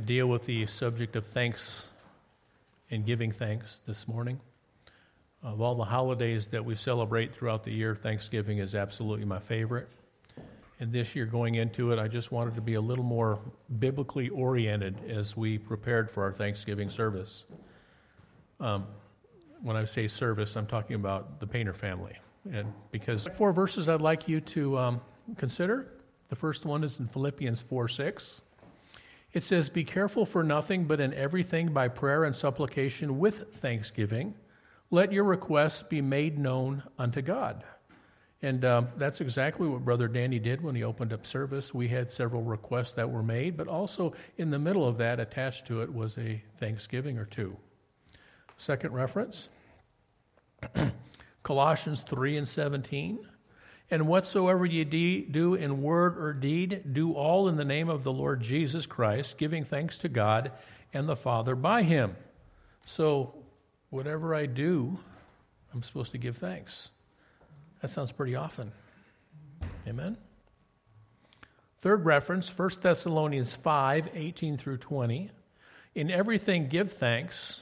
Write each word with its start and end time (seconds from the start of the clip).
deal 0.00 0.26
with 0.26 0.44
the 0.44 0.66
subject 0.66 1.16
of 1.16 1.26
thanks 1.26 1.86
and 2.90 3.04
giving 3.04 3.32
thanks 3.32 3.80
this 3.86 4.08
morning. 4.08 4.40
Of 5.42 5.60
all 5.60 5.74
the 5.74 5.84
holidays 5.84 6.48
that 6.48 6.64
we 6.64 6.74
celebrate 6.74 7.34
throughout 7.34 7.62
the 7.62 7.72
year, 7.72 7.94
Thanksgiving 7.94 8.58
is 8.58 8.74
absolutely 8.74 9.24
my 9.24 9.38
favorite. 9.38 9.88
And 10.80 10.92
this 10.92 11.14
year, 11.14 11.26
going 11.26 11.56
into 11.56 11.92
it, 11.92 11.98
I 11.98 12.08
just 12.08 12.32
wanted 12.32 12.54
to 12.54 12.60
be 12.60 12.74
a 12.74 12.80
little 12.80 13.04
more 13.04 13.38
biblically 13.78 14.28
oriented 14.28 14.96
as 15.08 15.36
we 15.36 15.58
prepared 15.58 16.10
for 16.10 16.22
our 16.22 16.32
Thanksgiving 16.32 16.90
service. 16.90 17.44
Um, 18.60 18.86
when 19.62 19.76
I 19.76 19.84
say 19.84 20.06
service, 20.08 20.56
I'm 20.56 20.66
talking 20.66 20.94
about 20.94 21.40
the 21.40 21.46
Painter 21.46 21.74
family. 21.74 22.16
And 22.52 22.72
because 22.90 23.26
four 23.34 23.52
verses 23.52 23.88
I'd 23.88 24.00
like 24.00 24.28
you 24.28 24.40
to 24.40 24.78
um, 24.78 25.00
consider. 25.36 25.92
The 26.28 26.36
first 26.36 26.64
one 26.64 26.84
is 26.84 26.98
in 26.98 27.08
Philippians 27.08 27.60
4 27.62 27.88
6. 27.88 28.42
It 29.32 29.44
says, 29.44 29.68
Be 29.68 29.84
careful 29.84 30.24
for 30.24 30.42
nothing, 30.42 30.84
but 30.84 31.00
in 31.00 31.12
everything 31.14 31.72
by 31.72 31.88
prayer 31.88 32.24
and 32.24 32.34
supplication 32.34 33.18
with 33.18 33.54
thanksgiving, 33.56 34.34
let 34.90 35.12
your 35.12 35.24
requests 35.24 35.82
be 35.82 36.00
made 36.00 36.38
known 36.38 36.82
unto 36.98 37.20
God. 37.20 37.64
And 38.40 38.64
um, 38.64 38.88
that's 38.96 39.20
exactly 39.20 39.66
what 39.66 39.84
Brother 39.84 40.06
Danny 40.06 40.38
did 40.38 40.62
when 40.62 40.74
he 40.74 40.84
opened 40.84 41.12
up 41.12 41.26
service. 41.26 41.74
We 41.74 41.88
had 41.88 42.10
several 42.10 42.42
requests 42.42 42.92
that 42.92 43.10
were 43.10 43.22
made, 43.22 43.56
but 43.56 43.66
also 43.66 44.14
in 44.36 44.50
the 44.50 44.58
middle 44.58 44.86
of 44.86 44.96
that, 44.98 45.18
attached 45.18 45.66
to 45.66 45.82
it, 45.82 45.92
was 45.92 46.16
a 46.18 46.42
thanksgiving 46.58 47.18
or 47.18 47.24
two. 47.24 47.56
Second 48.56 48.92
reference 48.92 49.48
Colossians 51.42 52.02
3 52.02 52.36
and 52.36 52.48
17. 52.48 53.18
And 53.90 54.06
whatsoever 54.06 54.66
ye 54.66 54.84
de- 54.84 55.24
do 55.24 55.54
in 55.54 55.82
word 55.82 56.18
or 56.18 56.32
deed, 56.34 56.92
do 56.92 57.12
all 57.12 57.48
in 57.48 57.56
the 57.56 57.64
name 57.64 57.88
of 57.88 58.04
the 58.04 58.12
Lord 58.12 58.42
Jesus 58.42 58.84
Christ, 58.84 59.38
giving 59.38 59.64
thanks 59.64 59.96
to 59.98 60.08
God 60.08 60.52
and 60.92 61.08
the 61.08 61.16
Father 61.16 61.54
by 61.54 61.82
him. 61.82 62.16
So, 62.84 63.34
whatever 63.90 64.34
I 64.34 64.46
do, 64.46 64.98
I'm 65.72 65.82
supposed 65.82 66.12
to 66.12 66.18
give 66.18 66.36
thanks. 66.36 66.90
That 67.80 67.88
sounds 67.88 68.12
pretty 68.12 68.34
often. 68.34 68.72
Amen? 69.86 70.16
Third 71.80 72.04
reference, 72.04 72.48
1 72.48 72.70
Thessalonians 72.82 73.54
5 73.54 74.10
18 74.14 74.56
through 74.56 74.78
20. 74.78 75.30
In 75.94 76.10
everything 76.10 76.68
give 76.68 76.92
thanks 76.92 77.60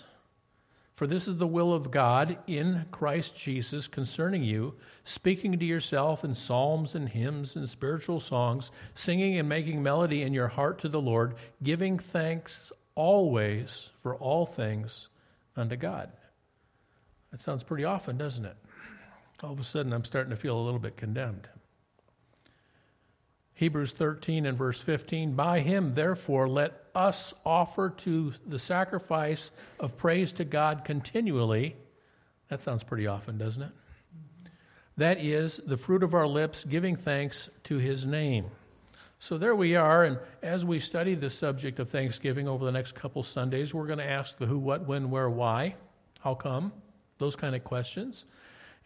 for 0.97 1.06
this 1.06 1.28
is 1.28 1.36
the 1.36 1.47
will 1.47 1.75
of 1.75 1.91
God 1.91 2.39
in 2.47 2.86
Christ 2.91 3.36
Jesus 3.36 3.86
concerning 3.86 4.42
you, 4.42 4.75
speaking 5.05 5.58
to 5.58 5.64
yourself 5.64 6.25
in 6.25 6.34
psalms 6.34 6.94
and 6.94 7.11
hymns 7.11 7.55
and 7.55 7.69
spiritual 7.69 8.19
songs, 8.19 8.70
singing 8.94 9.39
and 9.39 9.47
making 9.47 9.83
melody 9.83 10.22
in 10.22 10.33
your 10.33 10.48
heart 10.48 10.78
to 10.80 10.89
the 10.89 11.00
Lord, 11.00 11.34
giving 11.62 11.98
thanks 11.98 12.72
always 12.94 13.91
for 14.02 14.17
all 14.17 14.47
things 14.47 15.08
unto 15.55 15.77
God. 15.77 16.11
That 17.30 17.42
sounds 17.42 17.62
pretty 17.62 17.84
often, 17.84 18.17
doesn't 18.17 18.47
it? 18.47 18.56
All 19.42 19.52
of 19.52 19.61
a 19.61 19.64
sudden, 19.64 19.92
I'm 19.92 20.05
starting 20.05 20.30
to 20.30 20.36
feel 20.36 20.58
a 20.58 20.64
little 20.64 20.80
bit 20.80 20.97
condemned. 20.97 21.47
Hebrews 23.57 23.93
13 23.93 24.45
and 24.45 24.57
verse 24.57 24.79
15 24.81 25.33
By 25.33 25.61
him, 25.61 25.95
therefore, 25.95 26.47
let 26.47 26.85
us 26.95 27.33
offer 27.45 27.89
to 27.89 28.35
the 28.47 28.59
sacrifice 28.59 29.51
of 29.81 29.97
praise 29.97 30.33
to 30.35 30.45
God 30.45 30.85
continually. 30.85 31.75
That 32.48 32.63
sounds 32.63 32.85
pretty 32.85 33.07
often, 33.07 33.39
doesn't 33.39 33.63
it? 33.63 33.73
That 34.98 35.25
is 35.25 35.59
the 35.67 35.79
fruit 35.79 36.03
of 36.03 36.13
our 36.13 36.27
lips, 36.27 36.65
giving 36.65 36.97
thanks 36.97 37.48
to 37.65 37.79
his 37.79 38.05
name. 38.05 38.45
So 39.21 39.39
there 39.39 39.55
we 39.55 39.75
are, 39.75 40.05
and 40.05 40.19
as 40.43 40.63
we 40.63 40.79
study 40.79 41.15
the 41.15 41.31
subject 41.31 41.79
of 41.79 41.89
Thanksgiving 41.89 42.47
over 42.47 42.65
the 42.67 42.73
next 42.73 42.95
couple 42.95 43.23
Sundays, 43.23 43.73
we're 43.73 43.87
going 43.87 43.98
to 43.98 44.09
ask 44.09 44.37
the 44.37 44.45
who, 44.45 44.59
what, 44.59 44.87
when, 44.87 45.11
where, 45.11 45.31
why, 45.31 45.77
how 46.20 46.35
come, 46.35 46.73
those 47.17 47.35
kind 47.35 47.57
of 47.57 47.65
questions. 47.65 48.27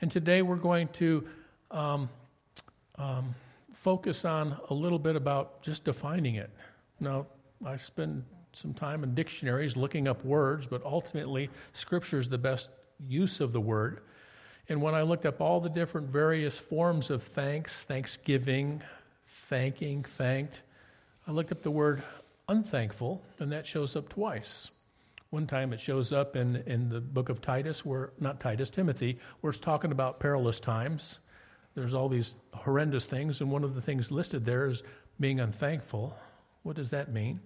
And 0.01 0.13
today 0.13 0.43
we're 0.43 0.57
going 0.57 0.87
to 0.95 1.27
um, 1.73 2.09
um, 2.95 3.35
focus 3.81 4.27
on 4.27 4.55
a 4.69 4.75
little 4.75 4.99
bit 4.99 5.17
about 5.17 5.63
just 5.63 5.85
defining 5.85 6.35
it. 6.35 6.51
Now, 7.01 7.27
I 7.65 7.79
spend 7.79 8.23
some 8.53 8.75
time 8.75 9.03
in 9.03 9.15
dictionaries 9.15 9.75
looking 9.75 10.07
up 10.07 10.23
words, 10.23 10.67
but 10.67 10.85
ultimately, 10.85 11.49
Scripture 11.73 12.19
is 12.19 12.29
the 12.29 12.37
best 12.37 12.69
use 13.09 13.41
of 13.41 13.55
the 13.55 13.61
word. 13.61 14.01
And 14.69 14.83
when 14.83 14.95
I 14.95 15.01
looked 15.01 15.25
up 15.25 15.41
all 15.41 15.61
the 15.61 15.71
different 15.71 16.09
various 16.09 16.59
forms 16.59 17.09
of 17.09 17.23
thanks, 17.23 17.83
thanksgiving, 17.85 18.83
thanking, 19.49 20.05
thanked, 20.05 20.61
I 21.27 21.31
looked 21.31 21.51
up 21.51 21.63
the 21.63 21.71
word 21.71 22.03
unthankful, 22.51 23.23
and 23.39 23.51
that 23.51 23.67
shows 23.67 23.97
up 23.97 24.11
twice. 24.11 24.69
One 25.31 25.47
time 25.47 25.73
it 25.73 25.81
shows 25.81 26.13
up 26.13 26.37
in, 26.37 26.57
in 26.67 26.91
the 26.91 27.01
book 27.01 27.31
of 27.31 27.41
Titus, 27.41 27.83
where, 27.83 28.11
not 28.21 28.41
Titus, 28.41 28.69
Timothy, 28.69 29.19
where 29.41 29.53
it's 29.53 29.59
talking 29.59 29.91
about 29.91 30.21
perilous 30.21 30.61
times 30.61 31.19
there's 31.75 31.95
all 31.95 32.09
these 32.09 32.35
horrendous 32.53 33.07
things, 33.07 33.41
and 33.41 33.51
one 33.51 33.65
of 33.65 33.75
the 33.75 33.81
things 33.81 34.11
listed 34.11 34.45
there 34.45 34.67
is 34.67 34.83
being 35.19 35.41
unthankful. 35.41 36.17
What 36.63 36.77
does 36.77 36.91
that 36.91 37.13
mean? 37.13 37.41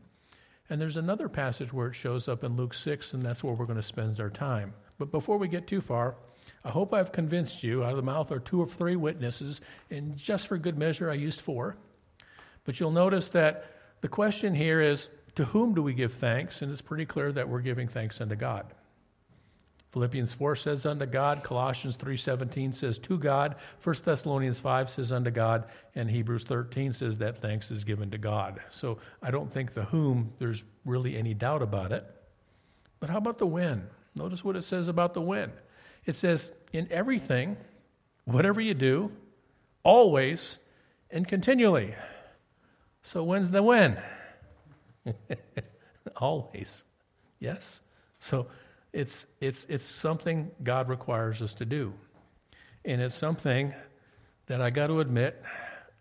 And 0.71 0.81
there's 0.81 0.97
another 0.97 1.29
passage 1.29 1.73
where 1.73 1.89
it 1.89 1.95
shows 1.95 2.27
up 2.27 2.43
in 2.43 2.57
Luke 2.57 2.75
6, 2.75 3.13
and 3.15 3.23
that's 3.23 3.45
where 3.45 3.55
we're 3.55 3.67
going 3.67 3.77
to 3.77 3.83
spend 3.83 4.19
our 4.21 4.31
time. 4.31 4.73
But 4.99 5.11
before 5.11 5.37
we 5.37 5.49
get 5.49 5.67
too 5.67 5.81
far, 5.81 6.15
I 6.65 6.71
hope 6.71 6.95
I've 6.95 7.13
convinced 7.13 7.63
you 7.63 7.85
out 7.85 7.91
of 7.91 7.97
the 7.97 8.03
mouth 8.03 8.33
are 8.33 8.39
two 8.39 8.61
or 8.61 8.67
three 8.67 8.97
witnesses, 8.97 9.61
and 9.91 10.17
just 10.17 10.47
for 10.47 10.57
good 10.57 10.79
measure, 10.79 11.11
I 11.11 11.15
used 11.15 11.41
four. 11.41 11.77
But 12.65 12.81
you'll 12.81 12.91
notice 12.91 13.29
that 13.31 13.67
the 14.01 14.09
question 14.09 14.55
here 14.55 14.81
is 14.81 15.09
to 15.35 15.45
whom 15.45 15.75
do 15.75 15.83
we 15.83 15.93
give 15.93 16.15
thanks? 16.15 16.63
And 16.63 16.73
it's 16.73 16.81
pretty 16.81 17.05
clear 17.05 17.33
that 17.33 17.49
we're 17.49 17.61
giving 17.61 17.89
thanks 17.89 18.21
unto 18.21 18.37
God. 18.37 18.73
Philippians 19.95 20.35
4 20.35 20.57
says 20.57 20.87
unto 20.87 21.07
God, 21.07 21.45
Colossians 21.45 21.97
3:17 21.97 22.75
says 22.75 22.99
to 22.99 23.17
God, 23.17 23.55
1 23.81 23.95
Thessalonians 24.05 24.59
5 24.59 24.91
says 24.91 25.13
unto 25.13 25.31
God, 25.31 25.67
and 25.95 26.11
Hebrews 26.11 26.43
13 26.43 26.93
says 26.93 27.19
that 27.19 27.37
thanks 27.37 27.71
is 27.71 27.85
given 27.85 28.11
to 28.11 28.19
God. 28.19 28.61
So 28.73 28.99
I 29.23 29.31
don't 29.31 29.53
think 29.53 29.73
the 29.73 29.85
whom 29.85 30.33
there's 30.41 30.65
really 30.85 31.17
any 31.17 31.33
doubt 31.33 31.63
about 31.63 31.93
it. 31.93 32.05
But 32.99 33.09
how 33.09 33.19
about 33.19 33.39
the 33.39 33.47
when? 33.47 33.87
Notice 34.17 34.43
what 34.43 34.57
it 34.57 34.63
says 34.63 34.89
about 34.89 35.15
the 35.15 35.21
when. 35.21 35.53
It 36.07 36.17
says 36.17 36.51
in 36.73 36.89
everything, 36.91 37.57
whatever 38.25 38.61
you 38.61 38.75
do, 38.75 39.13
always 39.85 40.59
and 41.09 41.29
continually. 41.29 41.95
So 43.03 43.23
when's 43.23 43.53
the 43.53 43.63
when? 43.63 44.03
always. 46.17 46.83
Yes. 47.39 47.81
So 48.19 48.49
it's, 48.95 49.27
it's, 49.41 49.65
it's 49.69 49.85
something 49.85 50.53
God 50.63 50.89
requires 50.89 51.43
us 51.43 51.53
to 51.55 51.65
do. 51.65 51.93
And 52.85 53.03
it's 53.03 53.17
something 53.17 53.75
that 54.47 54.63
I 54.63 54.71
got 54.71 54.87
to 54.87 55.01
admit, 55.01 55.43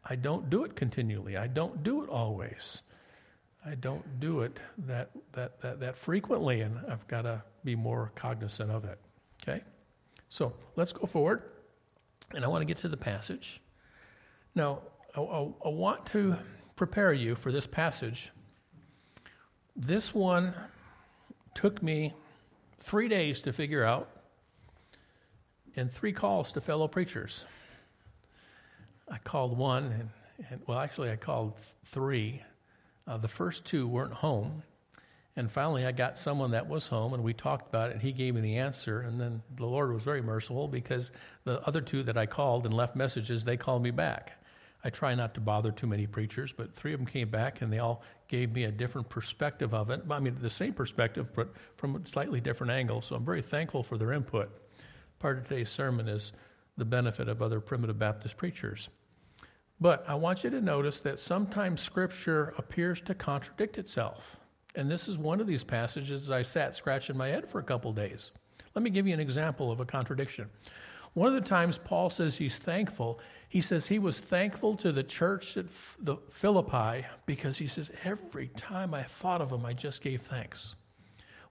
I 0.06 0.16
don't 0.16 0.50
do 0.50 0.64
it 0.64 0.76
continually. 0.76 1.36
I 1.36 1.48
don't 1.48 1.82
do 1.82 2.04
it 2.04 2.10
always. 2.10 2.84
I 3.66 3.74
don't 3.76 4.20
do 4.20 4.42
it 4.42 4.60
that, 4.86 5.10
that, 5.32 5.60
that, 5.62 5.80
that 5.80 5.98
frequently, 5.98 6.62
and 6.62 6.78
I've 6.88 7.08
got 7.08 7.24
to 7.24 7.42
be 7.64 7.76
more 7.76 8.12
cognizant 8.16 8.70
of 8.70 8.86
it. 8.86 9.00
Okay? 9.42 9.64
So 10.30 10.54
let's 10.76 10.94
go 10.94 11.08
forward, 11.08 11.42
and 12.36 12.46
I 12.46 12.48
want 12.48 12.62
to 12.62 12.66
get 12.66 12.78
to 12.80 12.90
the 12.90 12.98
passage. 12.98 13.60
Now, 14.54 14.82
I, 15.16 15.22
I, 15.22 15.40
I 15.66 15.70
want 15.70 16.06
to 16.08 16.38
prepare 16.76 17.14
you 17.14 17.34
for 17.34 17.52
this 17.52 17.66
passage. 17.66 18.32
This 19.76 20.14
one 20.14 20.54
took 21.56 21.82
me 21.82 22.14
three 22.84 23.08
days 23.08 23.42
to 23.42 23.54
figure 23.54 23.84
out, 23.84 24.10
and 25.76 25.92
three 25.92 26.12
calls 26.12 26.52
to 26.52 26.62
fellow 26.62 26.88
preachers. 26.88 27.46
I 29.10 29.18
called 29.18 29.58
one, 29.58 29.86
and, 29.86 30.10
and 30.50 30.62
well, 30.68 30.80
actually, 30.80 31.10
I 31.10 31.16
called 31.16 31.54
three. 31.86 32.42
Uh, 33.08 33.18
the 33.18 33.28
first 33.28 33.66
two 33.66 33.88
weren't 33.88 34.14
home. 34.14 34.64
And 35.36 35.52
finally, 35.52 35.86
I 35.86 35.92
got 35.92 36.18
someone 36.18 36.52
that 36.52 36.68
was 36.68 36.86
home, 36.86 37.14
and 37.14 37.24
we 37.24 37.34
talked 37.34 37.68
about 37.68 37.90
it, 37.90 37.94
and 37.94 38.02
he 38.02 38.12
gave 38.12 38.36
me 38.36 38.42
the 38.42 38.58
answer. 38.58 39.02
And 39.02 39.20
then 39.20 39.42
the 39.56 39.66
Lord 39.66 39.92
was 39.92 40.04
very 40.04 40.22
merciful 40.22 40.68
because 40.68 41.12
the 41.44 41.60
other 41.62 41.82
two 41.82 42.04
that 42.04 42.18
I 42.18 42.28
called 42.28 42.66
and 42.66 42.74
left 42.74 42.96
messages, 42.96 43.44
they 43.44 43.58
called 43.58 43.82
me 43.82 43.92
back. 43.92 44.43
I 44.84 44.90
try 44.90 45.16
not 45.16 45.34
to 45.36 45.40
bother 45.40 45.72
too 45.72 45.88
many 45.88 46.08
preachers, 46.08 46.52
but 46.52 46.76
three 46.76 46.94
of 46.94 47.00
them 47.00 47.08
came 47.08 47.30
back 47.30 47.62
and 47.62 47.72
they 47.72 47.80
all 47.80 48.04
gave 48.28 48.52
me 48.52 48.66
a 48.66 48.72
different 48.72 49.08
perspective 49.08 49.74
of 49.74 49.90
it. 49.90 50.02
I 50.10 50.20
mean, 50.20 50.38
the 50.42 50.50
same 50.50 50.74
perspective, 50.74 51.34
but 51.34 51.54
from 51.78 51.96
a 51.96 52.08
slightly 52.08 52.42
different 52.42 52.72
angle. 52.72 53.02
So 53.02 53.16
I'm 53.16 53.24
very 53.24 53.42
thankful 53.42 53.84
for 53.84 53.98
their 53.98 54.12
input. 54.12 54.50
Part 55.20 55.38
of 55.38 55.48
today's 55.48 55.70
sermon 55.70 56.10
is 56.10 56.34
the 56.76 56.86
benefit 56.86 57.30
of 57.30 57.42
other 57.42 57.62
primitive 57.62 57.98
Baptist 57.98 58.36
preachers. 58.36 58.90
But 59.80 60.04
I 60.08 60.16
want 60.16 60.44
you 60.44 60.50
to 60.50 60.62
notice 60.62 61.00
that 61.02 61.20
sometimes 61.20 61.82
Scripture 61.82 62.54
appears 62.58 63.00
to 63.02 63.16
contradict 63.16 63.78
itself. 63.78 64.38
And 64.76 64.90
this 64.90 65.08
is 65.08 65.18
one 65.18 65.40
of 65.40 65.48
these 65.48 65.64
passages 65.64 66.30
I 66.30 66.42
sat 66.42 66.76
scratching 66.76 67.16
my 67.16 67.28
head 67.28 67.50
for 67.50 67.60
a 67.60 67.64
couple 67.64 67.94
days. 67.94 68.32
Let 68.76 68.84
me 68.84 68.90
give 68.90 69.08
you 69.08 69.14
an 69.14 69.20
example 69.20 69.72
of 69.72 69.80
a 69.80 69.86
contradiction. 69.86 70.50
One 71.14 71.28
of 71.28 71.36
the 71.36 71.48
times 71.48 71.78
Paul 71.78 72.10
says 72.10 72.36
he's 72.36 72.58
thankful, 72.58 73.20
he 73.50 73.62
says 73.62 73.86
he 73.86 74.00
was 74.00 74.20
thankful 74.20 74.76
to 74.78 74.92
the 74.92 75.04
church 75.04 75.58
at 75.58 75.68
the 76.00 76.18
Philippi 76.32 77.06
because 77.28 77.58
he 77.58 77.68
says, 77.68 77.92
every 78.04 78.48
time 78.58 78.94
I 78.94 79.04
thought 79.04 79.42
of 79.42 79.50
them, 79.50 79.66
I 79.66 79.74
just 79.74 80.02
gave 80.02 80.24
thanks. 80.24 80.76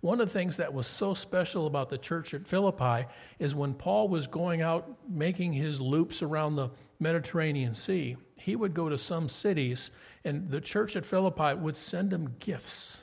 One 0.00 0.20
of 0.20 0.26
the 0.26 0.32
things 0.32 0.56
that 0.56 0.74
was 0.74 0.88
so 0.88 1.14
special 1.14 1.68
about 1.68 1.88
the 1.88 1.96
church 1.96 2.34
at 2.34 2.48
Philippi 2.48 3.06
is 3.38 3.54
when 3.54 3.72
Paul 3.72 4.08
was 4.08 4.26
going 4.26 4.60
out 4.60 4.98
making 5.08 5.52
his 5.52 5.80
loops 5.80 6.22
around 6.22 6.56
the 6.56 6.70
Mediterranean 6.98 7.72
Sea, 7.72 8.16
he 8.34 8.56
would 8.56 8.74
go 8.74 8.88
to 8.88 8.98
some 8.98 9.28
cities, 9.28 9.90
and 10.24 10.50
the 10.50 10.60
church 10.60 10.96
at 10.96 11.06
Philippi 11.06 11.54
would 11.54 11.76
send 11.76 12.12
him 12.12 12.34
gifts. 12.40 12.98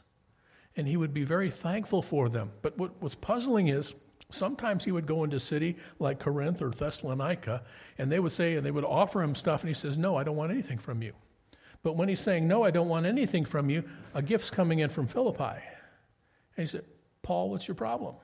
And 0.76 0.90
he 0.90 0.98
would 0.98 1.14
be 1.14 1.24
very 1.24 1.50
thankful 1.50 2.02
for 2.02 2.28
them. 2.28 2.52
But 2.62 2.78
what 2.78 3.02
was 3.02 3.16
puzzling 3.16 3.70
is 3.70 3.94
sometimes 4.32 4.86
he 4.86 4.92
would 4.92 5.06
go 5.06 5.24
into 5.24 5.38
a 5.38 5.40
city 5.40 5.78
like 6.00 6.20
Corinth 6.20 6.62
or 6.62 6.70
Thessalonica, 6.70 7.64
and 7.98 8.12
they 8.12 8.20
would 8.20 8.32
say, 8.32 8.56
and 8.56 8.66
they 8.66 8.72
would 8.72 8.86
offer 8.86 9.22
him 9.22 9.36
stuff, 9.36 9.62
and 9.62 9.70
he 9.70 9.74
says, 9.74 9.98
No, 9.98 10.16
I 10.16 10.24
don't 10.24 10.36
want 10.36 10.52
anything 10.52 10.78
from 10.78 11.02
you. 11.02 11.14
But 11.82 11.96
when 11.96 12.10
he's 12.10 12.22
saying, 12.22 12.48
No, 12.48 12.64
I 12.64 12.72
don't 12.72 12.90
want 12.90 13.06
anything 13.06 13.46
from 13.46 13.70
you, 13.70 13.84
a 14.14 14.22
gift's 14.22 14.50
coming 14.50 14.80
in 14.80 14.90
from 14.90 15.08
Philippi. 15.08 15.62
And 16.58 16.66
he 16.66 16.68
said, 16.68 16.86
Paul, 17.22 17.50
what's 17.50 17.68
your 17.68 17.76
problem? 17.76 18.16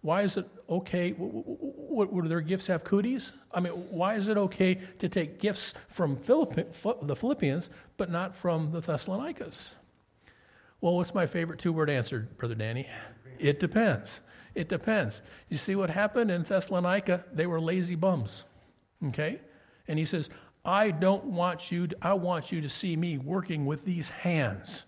Why 0.00 0.22
is 0.22 0.36
it 0.36 0.46
okay? 0.70 1.10
What, 1.12 2.12
Would 2.12 2.28
their 2.28 2.40
gifts 2.40 2.68
have 2.68 2.84
cooties? 2.84 3.32
I 3.52 3.60
mean, 3.60 3.72
why 3.72 4.14
is 4.14 4.28
it 4.28 4.36
okay 4.36 4.78
to 5.00 5.08
take 5.08 5.40
gifts 5.40 5.74
from 5.88 6.14
the 6.14 7.16
Philippians, 7.16 7.70
but 7.96 8.10
not 8.10 8.34
from 8.34 8.70
the 8.70 8.80
Thessalonians? 8.80 9.70
Well, 10.80 10.94
what's 10.94 11.14
my 11.14 11.26
favorite 11.26 11.58
two 11.58 11.72
word 11.72 11.90
answer, 11.90 12.28
Brother 12.36 12.54
Danny? 12.54 12.86
It 13.40 13.58
depends. 13.58 14.20
It 14.54 14.68
depends. 14.68 15.22
You 15.48 15.58
see 15.58 15.76
what 15.76 15.90
happened 15.90 16.30
in 16.30 16.42
Thessalonica? 16.42 17.24
They 17.32 17.46
were 17.46 17.60
lazy 17.60 17.94
bums. 17.94 18.44
Okay? 19.08 19.40
And 19.86 19.98
he 19.98 20.04
says, 20.04 20.30
I 20.64 20.90
don't 20.90 21.24
want 21.24 21.70
you, 21.70 21.86
to, 21.88 21.96
I 22.02 22.14
want 22.14 22.52
you 22.52 22.60
to 22.60 22.68
see 22.68 22.96
me 22.96 23.18
working 23.18 23.66
with 23.66 23.84
these 23.84 24.08
hands. 24.08 24.84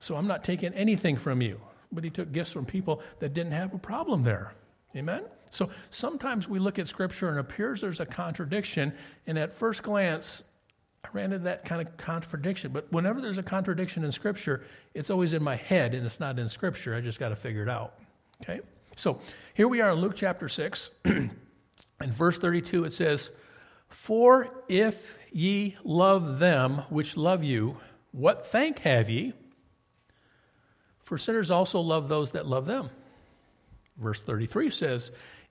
So 0.00 0.16
I'm 0.16 0.26
not 0.26 0.44
taking 0.44 0.72
anything 0.74 1.16
from 1.16 1.40
you 1.40 1.60
but 1.92 2.04
he 2.04 2.10
took 2.10 2.32
gifts 2.32 2.52
from 2.52 2.64
people 2.64 3.02
that 3.18 3.34
didn't 3.34 3.52
have 3.52 3.74
a 3.74 3.78
problem 3.78 4.22
there. 4.22 4.52
Amen? 4.94 5.24
So 5.50 5.70
sometimes 5.90 6.48
we 6.48 6.58
look 6.58 6.78
at 6.78 6.88
Scripture 6.88 7.28
and 7.28 7.38
it 7.38 7.40
appears 7.40 7.80
there's 7.80 8.00
a 8.00 8.06
contradiction, 8.06 8.92
and 9.26 9.38
at 9.38 9.54
first 9.54 9.82
glance, 9.82 10.42
I 11.04 11.08
ran 11.12 11.32
into 11.32 11.44
that 11.44 11.64
kind 11.64 11.86
of 11.86 11.96
contradiction. 11.96 12.72
But 12.72 12.90
whenever 12.92 13.20
there's 13.20 13.38
a 13.38 13.42
contradiction 13.42 14.04
in 14.04 14.12
Scripture, 14.12 14.64
it's 14.94 15.10
always 15.10 15.32
in 15.32 15.42
my 15.42 15.56
head 15.56 15.94
and 15.94 16.04
it's 16.04 16.20
not 16.20 16.38
in 16.38 16.48
Scripture. 16.48 16.94
I 16.94 17.00
just 17.00 17.18
got 17.18 17.28
to 17.28 17.36
figure 17.36 17.62
it 17.62 17.68
out. 17.68 17.94
Okay? 18.42 18.60
So 18.98 19.20
here 19.52 19.68
we 19.68 19.82
are 19.82 19.90
in 19.90 19.98
Luke 19.98 20.14
chapter 20.16 20.48
6. 20.48 20.88
in 21.04 21.30
verse 22.00 22.38
32, 22.38 22.84
it 22.84 22.94
says, 22.94 23.28
For 23.90 24.48
if 24.68 25.18
ye 25.30 25.76
love 25.84 26.38
them 26.38 26.82
which 26.88 27.14
love 27.14 27.44
you, 27.44 27.76
what 28.12 28.46
thank 28.46 28.78
have 28.80 29.10
ye? 29.10 29.34
For 31.02 31.18
sinners 31.18 31.50
also 31.50 31.78
love 31.78 32.08
those 32.08 32.30
that 32.30 32.46
love 32.46 32.64
them. 32.64 32.88
Verse 33.98 34.22
33 34.22 34.70
says, 34.70 35.10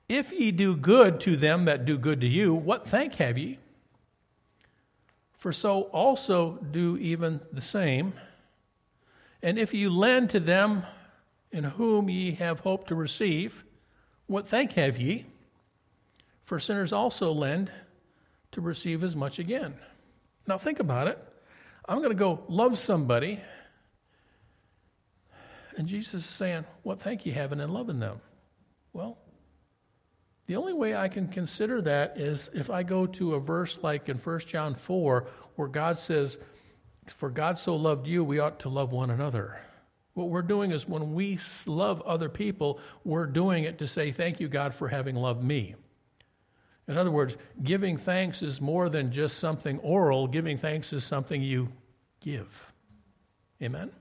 If 0.10 0.32
ye 0.32 0.50
do 0.50 0.76
good 0.76 1.22
to 1.22 1.36
them 1.36 1.66
that 1.66 1.86
do 1.86 2.00
good 2.00 2.22
to 2.22 2.28
you, 2.28 2.52
what 2.52 2.88
thank 2.88 3.14
have 3.16 3.38
ye? 3.38 3.60
For 5.38 5.54
so 5.54 5.84
also 5.84 6.58
do 6.72 6.98
even 6.98 7.40
the 7.54 7.62
same. 7.62 8.14
And 9.44 9.60
if 9.60 9.72
ye 9.72 9.88
lend 9.88 10.32
to 10.32 10.40
them 10.40 10.84
in 11.56 11.64
whom 11.64 12.10
ye 12.10 12.34
have 12.34 12.60
hoped 12.60 12.90
to 12.90 12.96
receive, 12.96 13.64
what 14.28 14.48
thank 14.48 14.74
have 14.74 14.98
ye? 14.98 15.26
For 16.44 16.60
sinners 16.60 16.94
also 16.94 17.32
lend 17.32 17.72
to 18.52 18.62
receive 18.62 19.04
as 19.04 19.16
much 19.16 19.40
again. 19.40 19.74
Now 20.48 20.58
think 20.58 20.80
about 20.80 21.08
it. 21.08 21.18
I'm 21.88 21.98
going 21.98 22.10
to 22.10 22.16
go 22.16 22.44
love 22.48 22.78
somebody 22.78 23.40
and 25.78 25.88
Jesus 25.88 26.26
is 26.26 26.30
saying, 26.30 26.66
What 26.84 27.02
thank 27.02 27.26
you 27.26 27.34
having 27.34 27.60
in 27.60 27.72
loving 27.72 28.00
them? 28.00 28.22
Well, 28.94 29.18
the 30.48 30.56
only 30.56 30.74
way 30.74 30.96
I 30.96 31.08
can 31.08 31.28
consider 31.28 31.82
that 31.82 32.18
is 32.18 32.50
if 32.54 32.70
I 32.70 32.84
go 32.84 33.06
to 33.08 33.36
a 33.36 33.40
verse 33.40 33.80
like 33.82 34.10
in 34.10 34.18
1 34.18 34.40
John 34.42 34.76
4, 34.76 35.28
where 35.56 35.68
God 35.68 35.98
says, 35.98 36.38
For 37.08 37.30
God 37.30 37.58
so 37.58 37.76
loved 37.76 38.08
you, 38.08 38.24
we 38.24 38.40
ought 38.40 38.60
to 38.62 38.70
love 38.70 38.92
one 38.92 39.10
another. 39.10 39.60
What 40.16 40.30
we're 40.30 40.42
doing 40.42 40.72
is 40.72 40.88
when 40.88 41.14
we 41.14 41.38
love 41.68 42.02
other 42.02 42.30
people, 42.30 42.80
we're 43.04 43.28
doing 43.28 43.66
it 43.66 43.78
to 43.80 43.88
say, 43.88 44.12
Thank 44.12 44.40
you, 44.40 44.48
God, 44.48 44.74
for 44.74 44.88
having 44.88 45.16
loved 45.16 45.44
me. 45.44 45.76
In 46.88 46.98
other 46.98 47.12
words, 47.12 47.36
giving 47.62 47.98
thanks 47.98 48.42
is 48.42 48.62
more 48.62 48.90
than 48.90 49.12
just 49.12 49.40
something 49.40 49.80
oral, 49.80 50.28
giving 50.28 50.58
thanks 50.58 50.94
is 50.94 51.04
something 51.04 51.42
you 51.42 51.70
give. 52.22 52.64
Amen? 53.62 53.92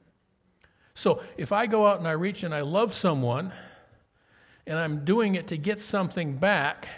So 0.94 1.22
if 1.36 1.50
I 1.50 1.66
go 1.66 1.86
out 1.86 1.98
and 1.98 2.06
I 2.06 2.12
reach 2.12 2.44
and 2.44 2.54
I 2.54 2.60
love 2.60 2.94
someone 2.94 3.52
and 4.66 4.78
I'm 4.78 5.04
doing 5.04 5.34
it 5.34 5.48
to 5.48 5.56
get 5.56 5.82
something 5.82 6.36
back, 6.36 6.88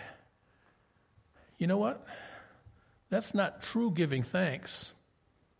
you 1.56 1.66
know 1.66 1.78
what? 1.78 2.04
That's 3.08 3.32
not 3.32 3.62
true 3.62 3.90
giving 3.92 4.24
thanks. 4.24 4.92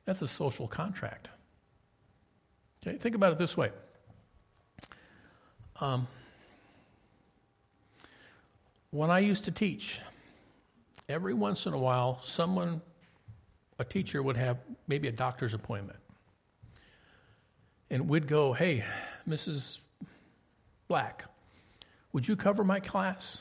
That's 0.04 0.20
a 0.20 0.28
social 0.28 0.68
contract. 0.68 1.28
Okay, 2.86 2.98
think 2.98 3.16
about 3.16 3.32
it 3.32 3.38
this 3.38 3.56
way. 3.56 3.72
Um, 5.80 6.06
when 8.90 9.10
I 9.10 9.18
used 9.18 9.46
to 9.46 9.50
teach, 9.50 10.00
every 11.08 11.34
once 11.34 11.66
in 11.66 11.72
a 11.72 11.78
while, 11.78 12.20
someone, 12.22 12.80
a 13.80 13.84
teacher, 13.84 14.22
would 14.22 14.36
have 14.36 14.58
maybe 14.86 15.08
a 15.08 15.12
doctor's 15.12 15.52
appointment 15.52 15.98
and 17.90 18.08
we'd 18.08 18.28
go, 18.28 18.52
Hey, 18.52 18.84
Mrs. 19.28 19.78
Black, 20.86 21.24
would 22.12 22.28
you 22.28 22.36
cover 22.36 22.62
my 22.62 22.78
class? 22.78 23.40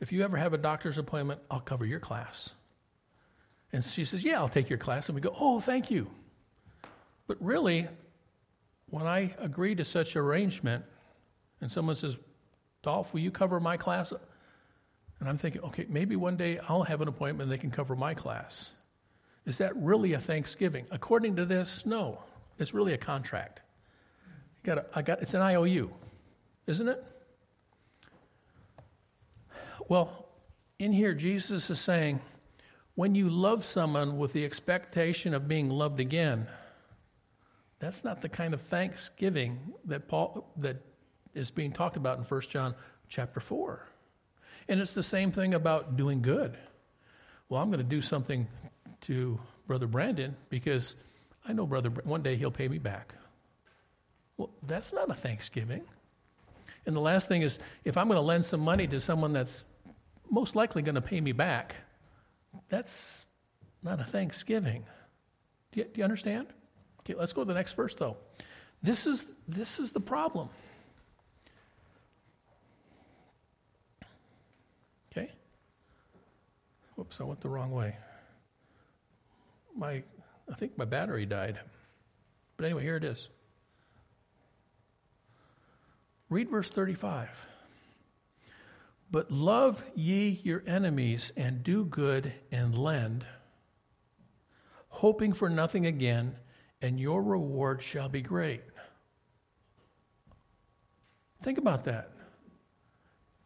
If 0.00 0.12
you 0.12 0.24
ever 0.24 0.38
have 0.38 0.54
a 0.54 0.58
doctor's 0.58 0.96
appointment, 0.96 1.40
I'll 1.50 1.60
cover 1.60 1.84
your 1.84 2.00
class. 2.00 2.50
And 3.72 3.84
she 3.84 4.06
says, 4.06 4.24
Yeah, 4.24 4.38
I'll 4.38 4.48
take 4.48 4.70
your 4.70 4.78
class. 4.78 5.08
And 5.08 5.14
we 5.14 5.20
go, 5.20 5.34
Oh, 5.38 5.60
thank 5.60 5.90
you. 5.90 6.10
But 7.26 7.36
really, 7.40 7.88
when 8.90 9.06
I 9.06 9.34
agree 9.38 9.74
to 9.74 9.84
such 9.84 10.16
arrangement, 10.16 10.84
and 11.60 11.70
someone 11.70 11.96
says, 11.96 12.16
Dolph, 12.82 13.12
will 13.12 13.20
you 13.20 13.30
cover 13.30 13.58
my 13.58 13.76
class? 13.76 14.12
And 14.12 15.28
I'm 15.28 15.38
thinking, 15.38 15.62
okay, 15.62 15.86
maybe 15.88 16.14
one 16.16 16.36
day 16.36 16.60
I'll 16.68 16.82
have 16.82 17.00
an 17.00 17.08
appointment 17.08 17.50
they 17.50 17.58
can 17.58 17.70
cover 17.70 17.96
my 17.96 18.14
class. 18.14 18.70
Is 19.46 19.58
that 19.58 19.76
really 19.76 20.12
a 20.12 20.20
Thanksgiving? 20.20 20.86
According 20.90 21.36
to 21.36 21.44
this, 21.44 21.84
no. 21.86 22.18
It's 22.58 22.74
really 22.74 22.92
a 22.92 22.98
contract. 22.98 23.60
You 24.62 24.74
got 24.74 24.86
I 24.94 25.02
got, 25.02 25.22
it's 25.22 25.34
an 25.34 25.42
IOU, 25.42 25.90
isn't 26.66 26.88
it? 26.88 27.04
Well, 29.88 30.26
in 30.78 30.92
here, 30.92 31.14
Jesus 31.14 31.70
is 31.70 31.80
saying, 31.80 32.20
when 32.96 33.14
you 33.14 33.28
love 33.28 33.64
someone 33.64 34.18
with 34.18 34.32
the 34.32 34.44
expectation 34.44 35.32
of 35.32 35.46
being 35.46 35.70
loved 35.70 36.00
again, 36.00 36.48
that's 37.78 38.04
not 38.04 38.22
the 38.22 38.28
kind 38.28 38.54
of 38.54 38.62
thanksgiving 38.62 39.58
that 39.84 40.08
Paul 40.08 40.46
that 40.58 40.76
is 41.34 41.50
being 41.50 41.72
talked 41.72 41.96
about 41.96 42.18
in 42.18 42.24
1 42.24 42.40
John 42.42 42.74
chapter 43.08 43.40
4. 43.40 43.86
And 44.68 44.80
it's 44.80 44.94
the 44.94 45.02
same 45.02 45.30
thing 45.30 45.54
about 45.54 45.96
doing 45.96 46.22
good. 46.22 46.56
Well, 47.48 47.62
I'm 47.62 47.68
going 47.68 47.78
to 47.78 47.84
do 47.84 48.02
something 48.02 48.48
to 49.02 49.38
Brother 49.66 49.86
Brandon 49.86 50.36
because 50.48 50.94
I 51.46 51.52
know, 51.52 51.66
brother, 51.66 51.90
one 51.90 52.22
day 52.22 52.36
he'll 52.36 52.50
pay 52.50 52.66
me 52.66 52.78
back. 52.78 53.14
Well, 54.36 54.50
that's 54.62 54.92
not 54.92 55.10
a 55.10 55.14
Thanksgiving. 55.14 55.82
And 56.86 56.96
the 56.96 57.00
last 57.00 57.28
thing 57.28 57.42
is 57.42 57.58
if 57.84 57.96
I'm 57.96 58.08
going 58.08 58.16
to 58.16 58.22
lend 58.22 58.44
some 58.44 58.60
money 58.60 58.86
to 58.88 59.00
someone 59.00 59.32
that's 59.32 59.64
most 60.30 60.56
likely 60.56 60.82
going 60.82 60.96
to 60.96 61.00
pay 61.00 61.20
me 61.20 61.32
back, 61.32 61.76
that's 62.68 63.26
not 63.82 64.00
a 64.00 64.04
Thanksgiving. 64.04 64.84
Do 65.72 65.80
you, 65.80 65.84
do 65.84 65.92
you 65.98 66.04
understand? 66.04 66.48
Okay, 67.06 67.14
let's 67.16 67.32
go 67.32 67.42
to 67.42 67.48
the 67.48 67.54
next 67.54 67.74
verse, 67.76 67.94
though. 67.94 68.16
This 68.82 69.06
is, 69.06 69.24
this 69.46 69.78
is 69.78 69.92
the 69.92 70.00
problem. 70.00 70.48
Okay? 75.12 75.30
Whoops, 76.96 77.20
I 77.20 77.24
went 77.24 77.40
the 77.40 77.48
wrong 77.48 77.70
way. 77.70 77.94
My 79.76 80.02
I 80.50 80.54
think 80.54 80.76
my 80.76 80.84
battery 80.84 81.26
died. 81.26 81.60
But 82.56 82.66
anyway, 82.66 82.82
here 82.82 82.96
it 82.96 83.04
is. 83.04 83.28
Read 86.28 86.50
verse 86.50 86.70
35. 86.70 87.28
But 89.10 89.30
love 89.30 89.84
ye 89.94 90.40
your 90.42 90.64
enemies 90.66 91.30
and 91.36 91.62
do 91.62 91.84
good 91.84 92.32
and 92.50 92.76
lend, 92.76 93.24
hoping 94.88 95.32
for 95.32 95.48
nothing 95.48 95.86
again, 95.86 96.36
and 96.86 97.00
your 97.00 97.20
reward 97.20 97.82
shall 97.82 98.08
be 98.08 98.22
great. 98.22 98.62
Think 101.42 101.58
about 101.58 101.84
that. 101.84 102.12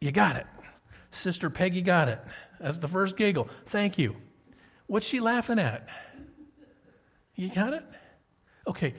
You 0.00 0.12
got 0.12 0.36
it. 0.36 0.46
Sister 1.10 1.48
Peggy 1.48 1.80
got 1.80 2.08
it. 2.08 2.20
That's 2.60 2.76
the 2.76 2.86
first 2.86 3.16
giggle. 3.16 3.48
Thank 3.66 3.98
you. 3.98 4.14
What's 4.88 5.06
she 5.06 5.20
laughing 5.20 5.58
at? 5.58 5.88
You 7.34 7.48
got 7.48 7.72
it? 7.72 7.84
Okay. 8.66 8.94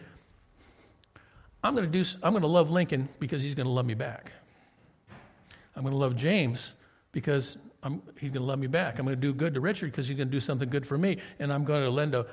I'm 1.63 1.75
going 1.75 1.89
to 1.89 2.03
do 2.03 2.09
I'm 2.23 2.33
going 2.33 2.41
to 2.41 2.47
love 2.47 2.71
Lincoln 2.71 3.07
because 3.19 3.43
he's 3.43 3.53
going 3.53 3.67
to 3.67 3.71
love 3.71 3.85
me 3.85 3.93
back. 3.93 4.31
I'm 5.75 5.83
going 5.83 5.93
to 5.93 5.99
love 5.99 6.15
James 6.15 6.71
because 7.11 7.57
I'm, 7.83 8.01
he's 8.19 8.31
going 8.31 8.41
to 8.41 8.47
love 8.47 8.59
me 8.59 8.67
back. 8.67 8.97
I'm 8.97 9.05
going 9.05 9.15
to 9.15 9.21
do 9.21 9.33
good 9.33 9.53
to 9.53 9.61
Richard 9.61 9.91
because 9.91 10.07
he's 10.07 10.17
going 10.17 10.29
to 10.29 10.31
do 10.31 10.41
something 10.41 10.69
good 10.69 10.85
for 10.85 10.97
me. 10.97 11.17
And 11.39 11.53
I'm 11.53 11.63
going 11.63 11.83
to 11.83 11.89
lend 11.89 12.15
a, 12.15 12.25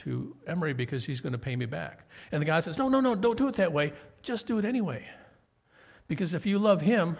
to 0.00 0.34
Emery 0.46 0.72
because 0.72 1.04
he's 1.04 1.20
going 1.20 1.32
to 1.32 1.38
pay 1.38 1.56
me 1.56 1.66
back. 1.66 2.08
And 2.32 2.40
the 2.40 2.46
guy 2.46 2.60
says, 2.60 2.78
No, 2.78 2.88
no, 2.88 3.00
no, 3.00 3.14
don't 3.14 3.38
do 3.38 3.48
it 3.48 3.56
that 3.56 3.72
way. 3.72 3.92
Just 4.22 4.46
do 4.46 4.58
it 4.58 4.64
anyway. 4.64 5.06
Because 6.08 6.34
if 6.34 6.46
you 6.46 6.58
love 6.58 6.80
him, 6.80 7.16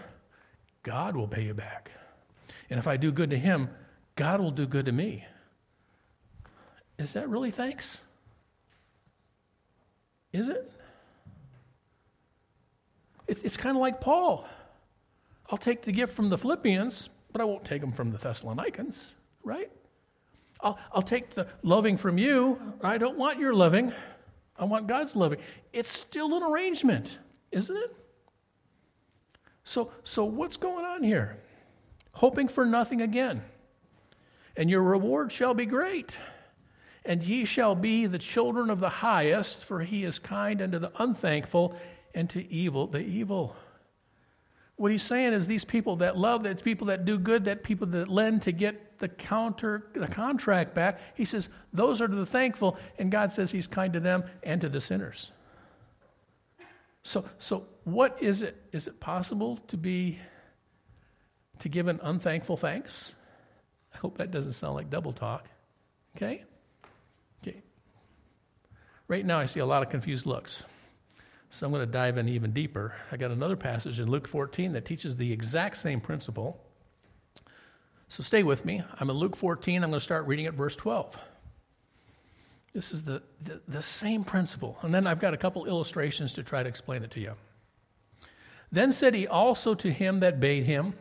God 0.82 1.16
will 1.16 1.28
pay 1.28 1.44
you 1.44 1.54
back. 1.54 1.90
And 2.68 2.78
if 2.78 2.87
I 2.87 2.96
do 2.96 3.12
good 3.12 3.30
to 3.30 3.38
him, 3.38 3.68
God 4.16 4.40
will 4.40 4.50
do 4.50 4.66
good 4.66 4.87
to 4.87 4.92
me. 4.92 5.25
Is 6.99 7.12
that 7.14 7.28
really 7.28 7.50
thanks? 7.50 8.00
Is 10.32 10.49
it? 10.49 10.70
it 13.26 13.38
it's 13.42 13.56
kind 13.56 13.76
of 13.76 13.80
like 13.80 14.00
Paul. 14.00 14.46
I'll 15.50 15.58
take 15.58 15.82
the 15.82 15.92
gift 15.92 16.14
from 16.14 16.28
the 16.28 16.38
Philippians, 16.38 17.08
but 17.32 17.40
I 17.40 17.44
won't 17.44 17.64
take 17.64 17.80
them 17.80 17.92
from 17.92 18.10
the 18.10 18.18
Thessalonians, 18.18 19.14
right? 19.42 19.70
I'll, 20.62 20.79
I'll 20.93 21.02
take 21.02 21.31
the 21.31 21.47
loving 21.62 21.97
from 21.97 22.19
you. 22.19 22.61
I 22.83 22.99
don't 22.99 23.19
want 23.19 23.38
your 23.38 23.55
loving. 23.55 23.93
I 24.59 24.64
want 24.64 24.87
God's 24.87 25.17
loving. 25.17 25.38
It's 25.73 25.90
still 25.90 26.37
an 26.37 26.43
arrangement, 26.43 27.19
isn't 27.50 27.76
it? 27.76 27.97
So, 29.64 29.93
so 30.05 30.25
what's 30.25 30.57
going 30.57 30.85
on 30.85 31.02
here? 31.02 31.38
Hoping 32.12 32.49
for 32.49 32.67
nothing 32.67 33.00
again. 33.00 33.43
And 34.57 34.69
your 34.69 34.83
reward 34.83 35.33
shall 35.33 35.55
be 35.55 35.67
great. 35.67 36.17
And 37.05 37.23
ye 37.23 37.45
shall 37.45 37.75
be 37.75 38.07
the 38.07 38.19
children 38.19 38.69
of 38.69 38.81
the 38.81 38.88
highest, 38.90 39.64
for 39.64 39.81
he 39.81 40.05
is 40.05 40.19
kind 40.19 40.61
unto 40.61 40.79
the 40.79 40.93
unthankful 40.99 41.75
and 42.14 42.29
to 42.31 42.52
evil 42.52 42.87
the 42.87 43.00
evil. 43.00 43.57
What 44.80 44.90
he's 44.90 45.02
saying 45.02 45.34
is 45.34 45.46
these 45.46 45.66
people 45.66 45.96
that 45.96 46.16
love, 46.16 46.44
that 46.44 46.64
people 46.64 46.87
that 46.87 47.04
do 47.04 47.18
good, 47.18 47.44
that 47.44 47.62
people 47.62 47.87
that 47.88 48.08
lend 48.08 48.44
to 48.44 48.50
get 48.50 48.99
the 48.99 49.08
counter 49.08 49.90
the 49.92 50.06
contract 50.08 50.72
back, 50.72 51.00
he 51.14 51.26
says 51.26 51.50
those 51.70 52.00
are 52.00 52.08
the 52.08 52.25
thankful, 52.25 52.78
and 52.99 53.12
God 53.12 53.30
says 53.30 53.50
he's 53.50 53.66
kind 53.66 53.92
to 53.92 54.00
them 54.00 54.25
and 54.42 54.58
to 54.62 54.70
the 54.70 54.80
sinners. 54.80 55.32
So, 57.02 57.28
so 57.38 57.66
what 57.84 58.16
is 58.22 58.40
it? 58.40 58.56
Is 58.72 58.87
it 58.87 59.00
possible 59.00 59.58
to 59.68 59.76
be 59.76 60.18
to 61.58 61.68
give 61.68 61.87
an 61.87 62.00
unthankful 62.02 62.56
thanks? 62.56 63.12
I 63.94 63.99
hope 63.99 64.16
that 64.16 64.30
doesn't 64.30 64.54
sound 64.54 64.76
like 64.76 64.88
double 64.88 65.12
talk. 65.12 65.46
Okay? 66.16 66.42
Okay. 67.46 67.60
Right 69.08 69.26
now 69.26 69.40
I 69.40 69.44
see 69.44 69.60
a 69.60 69.66
lot 69.66 69.82
of 69.82 69.90
confused 69.90 70.25
looks. 70.25 70.64
So 71.50 71.66
I'm 71.66 71.73
going 71.73 71.85
to 71.85 71.92
dive 71.92 72.16
in 72.16 72.28
even 72.28 72.52
deeper. 72.52 72.95
I 73.11 73.16
got 73.16 73.33
another 73.33 73.57
passage 73.57 73.99
in 73.99 74.09
Luke 74.09 74.28
14 74.28 74.73
that 74.73 74.85
teaches 74.85 75.16
the 75.16 75.33
exact 75.33 75.76
same 75.76 76.00
principle. 76.00 76.64
So 78.09 78.23
stay 78.23 78.45
with 78.45 78.64
me. 78.64 78.83
I'm 78.99 79.11
in 79.11 79.16
Luke 79.16 79.37
14. 79.37 79.83
I'm 79.83 79.90
going 79.90 79.99
to 79.99 80.04
start 80.04 80.26
reading 80.26 80.47
at 80.47 80.54
verse 80.54 80.76
12. 80.76 81.19
This 82.73 82.92
is 82.92 83.02
the, 83.02 83.23
the, 83.42 83.61
the, 83.66 83.83
same 83.83 84.23
principle. 84.23 84.78
And 84.83 84.95
then 84.95 85.09
I've 85.09 85.19
got 85.19 85.35
a 85.35 85.37
couple 85.37 85.66
illustrations 85.66 86.35
to 86.35 86.45
try 86.45 86.62
to 86.62 86.69
explain 86.69 87.02
it 87.02 87.11
to 87.12 87.21
you. 87.21 87.35
Then 88.71 88.92
said 88.92 89.12
he 89.14 89.26
also 89.26 89.75
to 89.75 89.92
him 89.92 90.21
that 90.21 90.38
bade 90.38 90.66
him, 90.66 90.95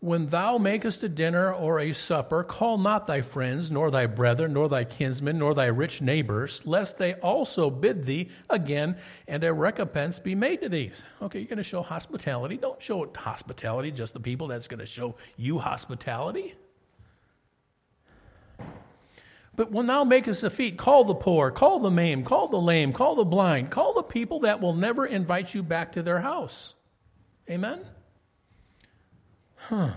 When 0.00 0.26
thou 0.26 0.58
makest 0.58 1.02
a 1.02 1.08
dinner 1.08 1.50
or 1.50 1.80
a 1.80 1.94
supper, 1.94 2.44
call 2.44 2.76
not 2.76 3.06
thy 3.06 3.22
friends, 3.22 3.70
nor 3.70 3.90
thy 3.90 4.04
brethren, 4.04 4.52
nor 4.52 4.68
thy 4.68 4.84
kinsmen, 4.84 5.38
nor 5.38 5.54
thy 5.54 5.66
rich 5.66 6.02
neighbors, 6.02 6.60
lest 6.66 6.98
they 6.98 7.14
also 7.14 7.70
bid 7.70 8.04
thee 8.04 8.28
again, 8.50 8.96
and 9.26 9.42
a 9.44 9.52
recompense 9.52 10.18
be 10.18 10.34
made 10.34 10.60
to 10.60 10.68
thee. 10.68 10.92
Okay, 11.22 11.38
you're 11.38 11.48
going 11.48 11.56
to 11.56 11.62
show 11.62 11.80
hospitality. 11.80 12.58
Don't 12.58 12.82
show 12.82 13.10
hospitality 13.16 13.90
just 13.90 14.12
the 14.12 14.20
people 14.20 14.46
that's 14.46 14.68
going 14.68 14.80
to 14.80 14.86
show 14.86 15.14
you 15.38 15.58
hospitality. 15.58 16.54
But 19.56 19.70
when 19.70 19.86
thou 19.86 20.04
makest 20.04 20.42
a 20.42 20.50
feast, 20.50 20.76
call 20.76 21.04
the 21.04 21.14
poor, 21.14 21.50
call 21.50 21.78
the 21.78 21.90
maimed, 21.90 22.26
call 22.26 22.48
the 22.48 22.60
lame, 22.60 22.92
call 22.92 23.14
the 23.14 23.24
blind, 23.24 23.70
call 23.70 23.94
the 23.94 24.02
people 24.02 24.40
that 24.40 24.60
will 24.60 24.74
never 24.74 25.06
invite 25.06 25.54
you 25.54 25.62
back 25.62 25.92
to 25.92 26.02
their 26.02 26.20
house. 26.20 26.74
Amen? 27.48 27.80
Huh. 29.68 29.90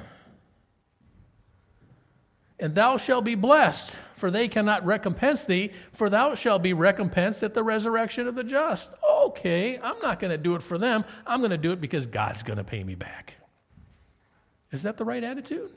And 2.59 2.73
thou 2.73 2.97
shalt 2.97 3.23
be 3.23 3.35
blessed, 3.35 3.91
for 4.15 4.31
they 4.31 4.47
cannot 4.47 4.85
recompense 4.85 5.43
thee, 5.43 5.71
for 5.93 6.09
thou 6.09 6.33
shalt 6.33 6.63
be 6.63 6.73
recompensed 6.73 7.43
at 7.43 7.53
the 7.53 7.63
resurrection 7.63 8.27
of 8.27 8.35
the 8.35 8.43
just. 8.43 8.91
Okay, 9.21 9.77
I'm 9.77 9.99
not 10.01 10.19
going 10.19 10.31
to 10.31 10.37
do 10.37 10.55
it 10.55 10.63
for 10.63 10.77
them. 10.77 11.05
I'm 11.25 11.39
going 11.39 11.51
to 11.51 11.57
do 11.57 11.71
it 11.71 11.81
because 11.81 12.07
God's 12.07 12.43
going 12.43 12.57
to 12.57 12.63
pay 12.63 12.83
me 12.83 12.95
back. 12.95 13.35
Is 14.71 14.83
that 14.83 14.97
the 14.97 15.05
right 15.05 15.23
attitude? 15.23 15.71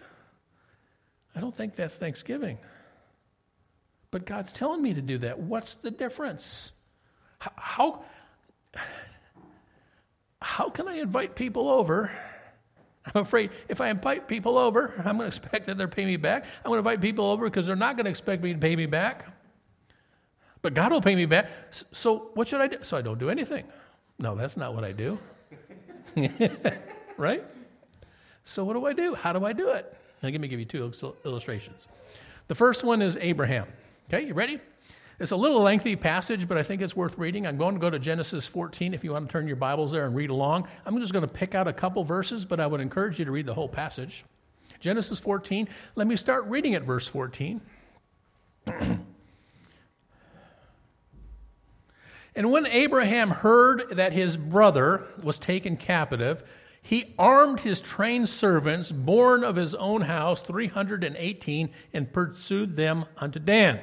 I 1.35 1.41
don't 1.41 1.55
think 1.55 1.77
that's 1.77 1.97
Thanksgiving. 1.97 2.59
But 4.11 4.25
God's 4.25 4.53
telling 4.53 4.83
me 4.83 4.95
to 4.95 5.03
do 5.03 5.19
that. 5.19 5.39
What's 5.39 5.75
the 5.75 5.91
difference? 5.91 6.73
How, 7.39 8.03
how 10.41 10.71
can 10.71 10.89
I 10.89 10.95
invite 10.95 11.35
people 11.35 11.69
over? 11.69 12.11
I'm 13.15 13.23
afraid 13.23 13.51
if 13.69 13.81
I 13.81 13.89
invite 13.89 14.29
people 14.29 14.59
over, 14.59 14.93
I'm 14.99 15.17
going 15.17 15.21
to 15.21 15.27
expect 15.27 15.67
that 15.67 15.79
they're 15.79 15.89
paying 15.89 16.09
me 16.09 16.17
back. 16.17 16.45
I'm 16.65 16.71
going 16.71 16.83
to 16.83 16.91
invite 16.91 17.01
people 17.01 17.25
over 17.25 17.45
because 17.45 17.67
they're 17.67 17.77
not 17.77 17.97
going 17.97 18.05
to 18.05 18.11
expect 18.11 18.43
me 18.43 18.53
to 18.53 18.59
pay 18.59 18.77
me 18.77 18.87
back. 18.87 19.27
But 20.63 20.75
God 20.75 20.93
will 20.93 21.01
pay 21.01 21.15
me 21.15 21.25
back. 21.25 21.51
So 21.93 22.31
what 22.35 22.49
should 22.49 22.61
I 22.61 22.67
do? 22.67 22.79
So 22.83 22.97
I 22.97 23.03
don't 23.03 23.19
do 23.19 23.31
anything. 23.31 23.65
No, 24.19 24.35
that's 24.35 24.57
not 24.57 24.75
what 24.75 24.85
I 24.85 24.93
do. 24.93 25.19
right? 27.17 27.43
So 28.45 28.65
what 28.65 28.75
do 28.75 28.85
I 28.85 28.93
do? 28.93 29.15
How 29.15 29.33
do 29.33 29.45
I 29.45 29.53
do 29.53 29.71
it? 29.71 29.97
Now, 30.23 30.29
let 30.29 30.41
me 30.41 30.49
give 30.49 30.59
you 30.61 30.67
two 30.67 30.93
illustrations. 31.25 31.89
The 32.49 32.55
first 32.55 32.85
one 32.85 33.01
is 33.01 33.17
Abraham. 33.21 33.67
Okay, 34.09 34.27
you 34.27 34.35
ready? 34.35 34.61
It's 35.21 35.33
a 35.33 35.37
little 35.37 35.61
lengthy 35.61 35.97
passage, 35.97 36.49
but 36.49 36.57
I 36.57 36.63
think 36.63 36.81
it's 36.81 36.97
worth 36.97 37.19
reading. 37.19 37.47
I'm 37.47 37.59
going 37.59 37.75
to 37.75 37.81
go 37.81 37.91
to 37.91 37.99
Genesis 37.99 38.47
14 38.47 38.95
if 38.95 39.05
you 39.05 39.13
want 39.13 39.29
to 39.29 39.33
turn 39.33 39.47
your 39.47 39.57
Bibles 39.57 39.93
there 39.93 40.07
and 40.07 40.15
read 40.17 40.31
along. 40.31 40.67
I'm 40.87 40.99
just 40.99 41.13
going 41.13 41.27
to 41.27 41.33
pick 41.33 41.55
out 41.55 41.69
a 41.69 41.75
couple 41.75 42.03
verses, 42.05 42.47
but 42.47 42.59
I 42.59 42.67
would 42.67 42.81
encourage 42.81 43.19
you 43.19 43.27
to 43.27 43.31
read 43.31 43.45
the 43.45 43.53
whole 43.53 43.69
passage. 43.69 44.25
Genesis 44.81 45.19
14, 45.19 45.69
let 45.95 46.07
me 46.07 46.17
start 46.17 46.47
reading 46.47 46.75
at 46.75 46.85
verse 46.85 47.07
14. 47.07 47.61
and 48.67 49.05
when 52.35 52.67
Abraham 52.69 53.29
heard 53.29 53.91
that 53.91 54.15
his 54.15 54.39
brother 54.39 55.05
was 55.23 55.39
taken 55.39 55.77
captive, 55.77 56.43
he 56.81 57.13
armed 57.19 57.61
his 57.61 57.79
trained 57.79 58.31
servants, 58.31 58.91
born 58.91 59.45
of 59.45 59.57
his 59.57 59.75
own 59.75 60.01
house, 60.01 60.41
318, 60.41 61.69
and 61.93 62.11
pursued 62.11 62.77
them 62.77 63.05
unto 63.19 63.39
Dan. 63.39 63.81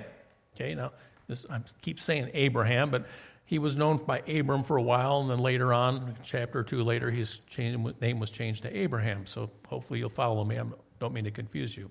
Okay, 0.56 0.74
now 0.74 0.94
this, 1.28 1.46
I 1.50 1.60
keep 1.82 2.00
saying 2.00 2.32
Abraham, 2.34 2.90
but 2.90 3.08
he 3.46 3.60
was 3.60 3.76
known 3.76 3.98
by 3.98 4.20
Abram 4.28 4.64
for 4.64 4.78
a 4.78 4.82
while, 4.82 5.22
and 5.22 5.30
then 5.30 5.40
later 5.40 5.74
on, 5.74 6.16
chapter 6.24 6.60
or 6.60 6.64
two 6.64 6.84
later, 6.84 7.10
his 7.10 7.40
name 7.58 8.20
was 8.20 8.30
changed 8.30 8.64
to 8.64 8.78
Abraham. 8.78 9.26
So 9.26 9.50
hopefully 9.68 10.00
you'll 10.00 10.10
follow 10.10 10.44
me. 10.44 10.60
I 10.60 10.64
don't 11.00 11.14
mean 11.14 11.24
to 11.24 11.32
confuse 11.32 11.76
you. 11.76 11.90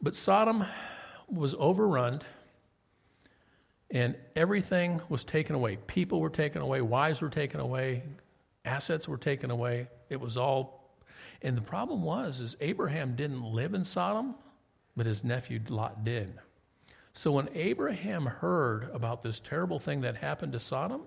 But 0.00 0.14
Sodom 0.14 0.64
was 1.28 1.54
overrun, 1.58 2.22
and 3.90 4.14
everything 4.36 5.00
was 5.08 5.24
taken 5.24 5.54
away. 5.54 5.76
People 5.86 6.20
were 6.20 6.30
taken 6.30 6.62
away, 6.62 6.80
wives 6.80 7.20
were 7.20 7.30
taken 7.30 7.60
away, 7.60 8.02
assets 8.64 9.08
were 9.08 9.18
taken 9.18 9.50
away. 9.50 9.88
It 10.08 10.20
was 10.20 10.36
all, 10.36 10.94
and 11.42 11.56
the 11.56 11.62
problem 11.62 12.02
was, 12.02 12.40
is 12.40 12.56
Abraham 12.60 13.16
didn't 13.16 13.42
live 13.42 13.74
in 13.74 13.84
Sodom 13.84 14.34
but 14.98 15.06
his 15.06 15.22
nephew 15.22 15.60
Lot 15.68 16.04
did. 16.04 16.34
So 17.12 17.32
when 17.32 17.48
Abraham 17.54 18.26
heard 18.26 18.90
about 18.92 19.22
this 19.22 19.40
terrible 19.40 19.78
thing 19.78 20.02
that 20.02 20.16
happened 20.16 20.52
to 20.52 20.60
Sodom, 20.60 21.02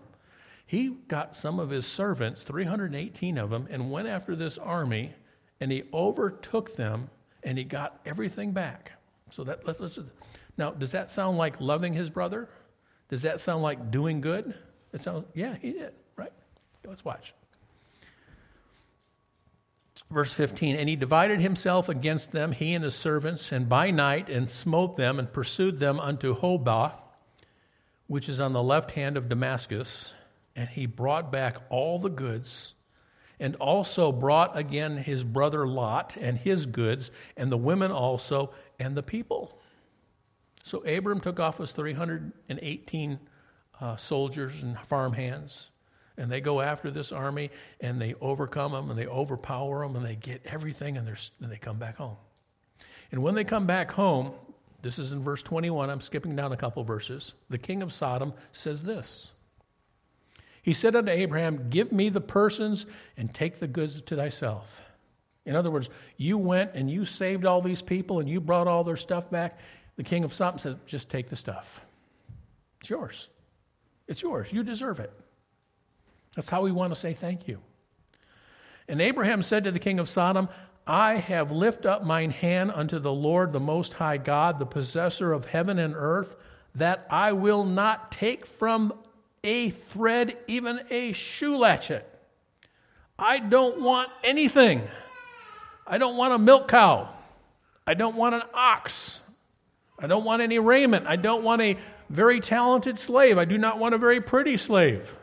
he 0.65 0.97
got 1.07 1.35
some 1.35 1.59
of 1.59 1.69
his 1.69 1.85
servants, 1.85 2.43
318 2.43 3.37
of 3.37 3.49
them, 3.49 3.67
and 3.69 3.91
went 3.91 4.07
after 4.07 4.35
this 4.35 4.57
army, 4.57 5.13
and 5.59 5.71
he 5.71 5.83
overtook 5.93 6.75
them, 6.75 7.09
and 7.43 7.57
he 7.57 7.63
got 7.63 7.99
everything 8.05 8.51
back. 8.51 8.93
So 9.29 9.43
that 9.45 9.65
let's, 9.65 9.79
let's 9.79 9.99
now, 10.57 10.71
does 10.71 10.91
that 10.91 11.09
sound 11.09 11.37
like 11.37 11.59
loving 11.59 11.93
his 11.93 12.09
brother? 12.09 12.49
Does 13.09 13.21
that 13.23 13.39
sound 13.39 13.63
like 13.63 13.91
doing 13.91 14.21
good? 14.21 14.53
It 14.93 15.01
sounds, 15.01 15.25
yeah, 15.33 15.55
he 15.61 15.71
did, 15.71 15.93
right? 16.15 16.33
Let's 16.85 17.03
watch 17.05 17.33
verse 20.11 20.31
15 20.33 20.75
and 20.75 20.89
he 20.89 20.95
divided 20.95 21.39
himself 21.39 21.89
against 21.89 22.31
them 22.31 22.51
he 22.51 22.73
and 22.73 22.83
his 22.83 22.95
servants 22.95 23.51
and 23.51 23.69
by 23.69 23.91
night 23.91 24.29
and 24.29 24.51
smote 24.51 24.97
them 24.97 25.19
and 25.19 25.31
pursued 25.31 25.79
them 25.79 25.99
unto 25.99 26.35
hobah 26.35 26.91
which 28.07 28.27
is 28.27 28.39
on 28.39 28.53
the 28.53 28.61
left 28.61 28.91
hand 28.91 29.15
of 29.17 29.29
damascus 29.29 30.13
and 30.55 30.67
he 30.69 30.85
brought 30.85 31.31
back 31.31 31.57
all 31.69 31.97
the 31.97 32.09
goods 32.09 32.73
and 33.41 33.55
also 33.55 34.11
brought 34.11 34.55
again 34.55 34.95
his 34.95 35.23
brother 35.23 35.67
Lot 35.67 36.15
and 36.15 36.37
his 36.37 36.67
goods, 36.67 37.09
and 37.35 37.51
the 37.51 37.57
women 37.57 37.91
also, 37.91 38.53
and 38.79 38.95
the 38.95 39.01
people. 39.01 39.59
So 40.63 40.85
Abram 40.85 41.19
took 41.19 41.39
off 41.39 41.57
his 41.57 41.71
318 41.71 43.19
uh, 43.81 43.97
soldiers 43.97 44.61
and 44.61 44.79
farm 44.81 45.13
hands, 45.13 45.70
and 46.21 46.31
they 46.31 46.39
go 46.39 46.61
after 46.61 46.91
this 46.91 47.11
army, 47.11 47.49
and 47.79 47.99
they 47.99 48.13
overcome 48.21 48.73
them, 48.73 48.91
and 48.91 48.99
they 48.99 49.07
overpower 49.07 49.81
them, 49.81 49.95
and 49.95 50.05
they 50.05 50.15
get 50.15 50.39
everything, 50.45 50.95
and, 50.95 51.07
and 51.07 51.51
they 51.51 51.57
come 51.57 51.79
back 51.79 51.97
home. 51.97 52.15
And 53.11 53.23
when 53.23 53.33
they 53.33 53.43
come 53.43 53.65
back 53.65 53.91
home, 53.91 54.33
this 54.83 54.99
is 54.99 55.13
in 55.13 55.21
verse 55.21 55.41
21. 55.41 55.89
I'm 55.89 55.99
skipping 55.99 56.35
down 56.35 56.51
a 56.51 56.57
couple 56.57 56.83
verses. 56.83 57.33
The 57.49 57.57
king 57.57 57.81
of 57.81 57.91
Sodom 57.91 58.33
says 58.53 58.83
this 58.83 59.31
He 60.61 60.73
said 60.73 60.95
unto 60.95 61.11
Abraham, 61.11 61.71
Give 61.71 61.91
me 61.91 62.09
the 62.09 62.21
persons 62.21 62.85
and 63.17 63.33
take 63.33 63.59
the 63.59 63.67
goods 63.67 63.99
to 64.01 64.15
thyself. 64.15 64.79
In 65.47 65.55
other 65.55 65.71
words, 65.71 65.89
you 66.17 66.37
went 66.37 66.75
and 66.75 66.87
you 66.87 67.03
saved 67.03 67.47
all 67.47 67.63
these 67.63 67.81
people 67.81 68.19
and 68.19 68.29
you 68.29 68.39
brought 68.39 68.67
all 68.67 68.83
their 68.83 68.95
stuff 68.95 69.31
back. 69.31 69.57
The 69.95 70.03
king 70.03 70.23
of 70.23 70.35
Sodom 70.35 70.59
said, 70.59 70.77
Just 70.85 71.09
take 71.09 71.29
the 71.29 71.35
stuff. 71.35 71.81
It's 72.79 72.91
yours. 72.91 73.27
It's 74.07 74.21
yours. 74.21 74.53
You 74.53 74.61
deserve 74.63 74.99
it. 74.99 75.11
That's 76.35 76.49
how 76.49 76.61
we 76.61 76.71
want 76.71 76.93
to 76.93 76.99
say 76.99 77.13
thank 77.13 77.47
you. 77.47 77.59
And 78.87 79.01
Abraham 79.01 79.43
said 79.43 79.63
to 79.65 79.71
the 79.71 79.79
king 79.79 79.99
of 79.99 80.09
Sodom, 80.09 80.49
I 80.87 81.15
have 81.15 81.51
lifted 81.51 81.85
up 81.85 82.03
mine 82.03 82.31
hand 82.31 82.71
unto 82.73 82.99
the 82.99 83.11
Lord, 83.11 83.53
the 83.53 83.59
Most 83.59 83.93
High 83.93 84.17
God, 84.17 84.59
the 84.59 84.65
possessor 84.65 85.31
of 85.31 85.45
heaven 85.45 85.79
and 85.79 85.93
earth, 85.95 86.35
that 86.75 87.05
I 87.09 87.33
will 87.33 87.63
not 87.63 88.11
take 88.11 88.45
from 88.45 88.93
a 89.43 89.69
thread, 89.69 90.37
even 90.47 90.81
a 90.89 91.11
shoe 91.13 91.57
latchet. 91.57 92.07
I 93.17 93.39
don't 93.39 93.81
want 93.81 94.09
anything. 94.23 94.81
I 95.85 95.97
don't 95.97 96.17
want 96.17 96.33
a 96.33 96.37
milk 96.37 96.67
cow. 96.67 97.09
I 97.85 97.93
don't 97.93 98.15
want 98.15 98.35
an 98.35 98.43
ox. 98.53 99.19
I 99.99 100.07
don't 100.07 100.23
want 100.23 100.41
any 100.41 100.59
raiment. 100.59 101.05
I 101.07 101.15
don't 101.15 101.43
want 101.43 101.61
a 101.61 101.77
very 102.09 102.39
talented 102.39 102.97
slave. 102.97 103.37
I 103.37 103.45
do 103.45 103.57
not 103.57 103.77
want 103.77 103.93
a 103.93 103.97
very 103.97 104.21
pretty 104.21 104.57
slave. 104.57 105.13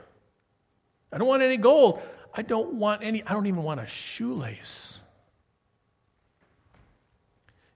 I 1.13 1.19
don't 1.19 1.29
want 1.29 1.43
any 1.43 1.57
gold. 1.57 2.01
I 2.35 2.43
don't 2.43 2.75
want 2.75 3.03
any, 3.03 3.23
I 3.25 3.33
don't 3.33 3.47
even 3.47 3.63
want 3.63 3.81
a 3.81 3.87
shoelace 3.87 4.99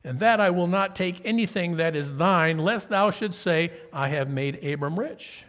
and 0.05 0.19
that 0.19 0.41
I 0.41 0.51
will 0.51 0.67
not 0.67 0.97
take 0.97 1.21
anything 1.25 1.77
that 1.77 1.95
is 1.95 2.17
thine, 2.17 2.59
lest 2.59 2.89
thou 2.89 3.11
should 3.11 3.35
say, 3.35 3.73
I 3.93 4.09
have 4.09 4.29
made 4.29 4.65
Abram 4.65 4.99
rich. 4.99 5.45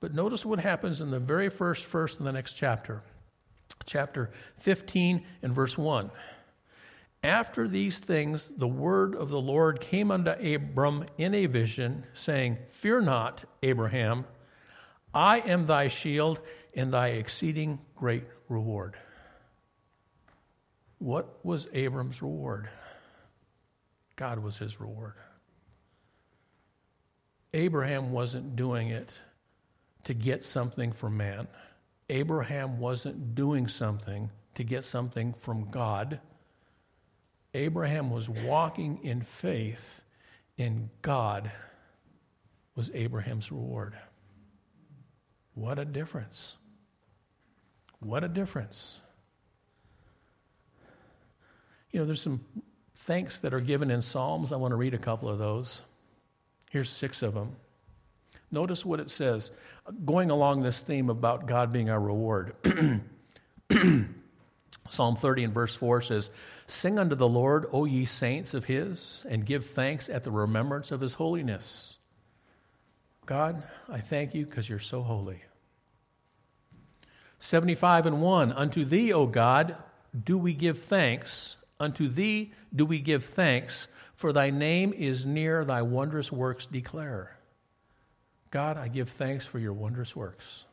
But 0.00 0.14
notice 0.14 0.44
what 0.44 0.60
happens 0.60 1.00
in 1.00 1.10
the 1.10 1.18
very 1.18 1.48
first 1.48 1.84
verse 1.86 2.16
in 2.16 2.24
the 2.24 2.32
next 2.32 2.54
chapter, 2.54 3.02
chapter 3.86 4.30
15 4.58 5.24
and 5.42 5.52
verse 5.52 5.78
1. 5.78 6.10
After 7.22 7.66
these 7.66 7.98
things, 7.98 8.52
the 8.56 8.68
word 8.68 9.14
of 9.14 9.28
the 9.28 9.40
Lord 9.40 9.80
came 9.80 10.10
unto 10.10 10.30
Abram 10.30 11.04
in 11.16 11.34
a 11.34 11.46
vision, 11.46 12.06
saying, 12.14 12.58
Fear 12.68 13.02
not, 13.02 13.44
Abraham, 13.62 14.24
I 15.12 15.40
am 15.40 15.66
thy 15.66 15.88
shield 15.88 16.40
and 16.78 16.92
thy 16.92 17.08
exceeding 17.08 17.80
great 17.96 18.22
reward. 18.48 18.94
What 20.98 21.44
was 21.44 21.66
Abram's 21.72 22.22
reward? 22.22 22.68
God 24.14 24.38
was 24.38 24.58
his 24.58 24.78
reward. 24.78 25.14
Abraham 27.52 28.12
wasn't 28.12 28.54
doing 28.54 28.90
it 28.90 29.10
to 30.04 30.14
get 30.14 30.44
something 30.44 30.92
from 30.92 31.16
man. 31.16 31.48
Abraham 32.10 32.78
wasn't 32.78 33.34
doing 33.34 33.66
something 33.66 34.30
to 34.54 34.62
get 34.62 34.84
something 34.84 35.34
from 35.40 35.70
God. 35.72 36.20
Abraham 37.54 38.08
was 38.08 38.30
walking 38.30 39.00
in 39.02 39.22
faith, 39.22 40.04
and 40.56 40.90
God 41.02 41.50
was 42.76 42.88
Abraham's 42.94 43.50
reward. 43.50 43.98
What 45.54 45.80
a 45.80 45.84
difference! 45.84 46.54
What 48.00 48.24
a 48.24 48.28
difference. 48.28 49.00
You 51.90 52.00
know, 52.00 52.06
there's 52.06 52.22
some 52.22 52.44
thanks 52.94 53.40
that 53.40 53.54
are 53.54 53.60
given 53.60 53.90
in 53.90 54.02
Psalms. 54.02 54.52
I 54.52 54.56
want 54.56 54.72
to 54.72 54.76
read 54.76 54.94
a 54.94 54.98
couple 54.98 55.28
of 55.28 55.38
those. 55.38 55.80
Here's 56.70 56.90
six 56.90 57.22
of 57.22 57.34
them. 57.34 57.56
Notice 58.50 58.84
what 58.84 59.00
it 59.00 59.10
says, 59.10 59.50
going 60.04 60.30
along 60.30 60.60
this 60.60 60.80
theme 60.80 61.10
about 61.10 61.46
God 61.46 61.72
being 61.72 61.90
our 61.90 62.00
reward. 62.00 62.54
Psalm 64.90 65.16
30 65.16 65.44
and 65.44 65.52
verse 65.52 65.74
4 65.74 66.00
says, 66.00 66.30
Sing 66.66 66.98
unto 66.98 67.14
the 67.14 67.28
Lord, 67.28 67.66
O 67.72 67.84
ye 67.84 68.06
saints 68.06 68.54
of 68.54 68.64
his, 68.64 69.22
and 69.28 69.44
give 69.44 69.66
thanks 69.66 70.08
at 70.08 70.24
the 70.24 70.30
remembrance 70.30 70.90
of 70.90 71.00
his 71.00 71.14
holiness. 71.14 71.98
God, 73.26 73.62
I 73.88 74.00
thank 74.00 74.34
you 74.34 74.46
because 74.46 74.68
you're 74.68 74.78
so 74.78 75.02
holy. 75.02 75.42
75 77.38 78.06
and 78.06 78.22
1 78.22 78.52
Unto 78.52 78.84
thee, 78.84 79.12
O 79.12 79.26
God, 79.26 79.76
do 80.24 80.36
we 80.36 80.54
give 80.54 80.82
thanks 80.82 81.56
Unto 81.80 82.08
thee 82.08 82.52
do 82.74 82.84
we 82.84 82.98
give 82.98 83.24
thanks, 83.24 83.86
for 84.14 84.32
thy 84.32 84.50
name 84.50 84.92
is 84.92 85.24
near, 85.24 85.64
thy 85.64 85.82
wondrous 85.82 86.32
works 86.32 86.66
declare. 86.66 87.36
God, 88.50 88.76
I 88.76 88.88
give 88.88 89.10
thanks 89.10 89.46
for 89.46 89.58
your 89.58 89.72
wondrous 89.72 90.16
works. 90.16 90.64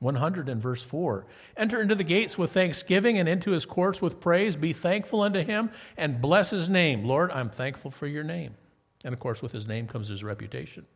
100 0.00 0.48
and 0.48 0.60
verse 0.60 0.82
4 0.82 1.26
Enter 1.56 1.80
into 1.80 1.94
the 1.94 2.04
gates 2.04 2.36
with 2.36 2.52
thanksgiving 2.52 3.18
and 3.18 3.28
into 3.28 3.52
his 3.52 3.66
courts 3.66 4.02
with 4.02 4.20
praise. 4.20 4.56
Be 4.56 4.72
thankful 4.72 5.22
unto 5.22 5.42
him 5.42 5.70
and 5.96 6.20
bless 6.20 6.50
his 6.50 6.68
name. 6.68 7.04
Lord, 7.04 7.30
I'm 7.30 7.50
thankful 7.50 7.90
for 7.90 8.06
your 8.06 8.24
name. 8.24 8.54
And 9.04 9.12
of 9.12 9.20
course, 9.20 9.42
with 9.42 9.52
his 9.52 9.66
name 9.66 9.86
comes 9.86 10.08
his 10.08 10.24
reputation. 10.24 10.86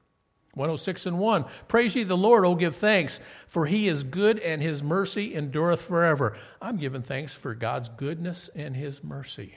106 0.55 1.07
and 1.07 1.19
1 1.19 1.45
Praise 1.69 1.95
ye 1.95 2.05
the 2.05 2.17
Lord, 2.17 2.45
O 2.45 2.55
give 2.55 2.77
thanks, 2.77 3.21
for 3.49 3.67
he 3.67 3.89
is 3.89 4.03
good 4.03 4.39
and 4.39 4.61
his 4.61 4.83
mercy 4.83 5.35
endureth 5.35 5.83
forever. 5.83 6.37
I'm 6.61 6.77
giving 6.77 7.03
thanks 7.03 7.33
for 7.33 7.55
God's 7.55 7.89
goodness 7.89 8.51
and 8.55 8.77
his 8.77 9.03
mercy. 9.03 9.55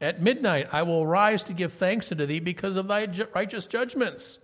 At 0.00 0.22
midnight 0.22 0.68
I 0.72 0.82
will 0.82 1.06
rise 1.06 1.42
to 1.44 1.52
give 1.52 1.72
thanks 1.72 2.12
unto 2.12 2.26
thee 2.26 2.40
because 2.40 2.76
of 2.76 2.86
thy 2.86 3.08
righteous 3.34 3.66
judgments. 3.66 4.38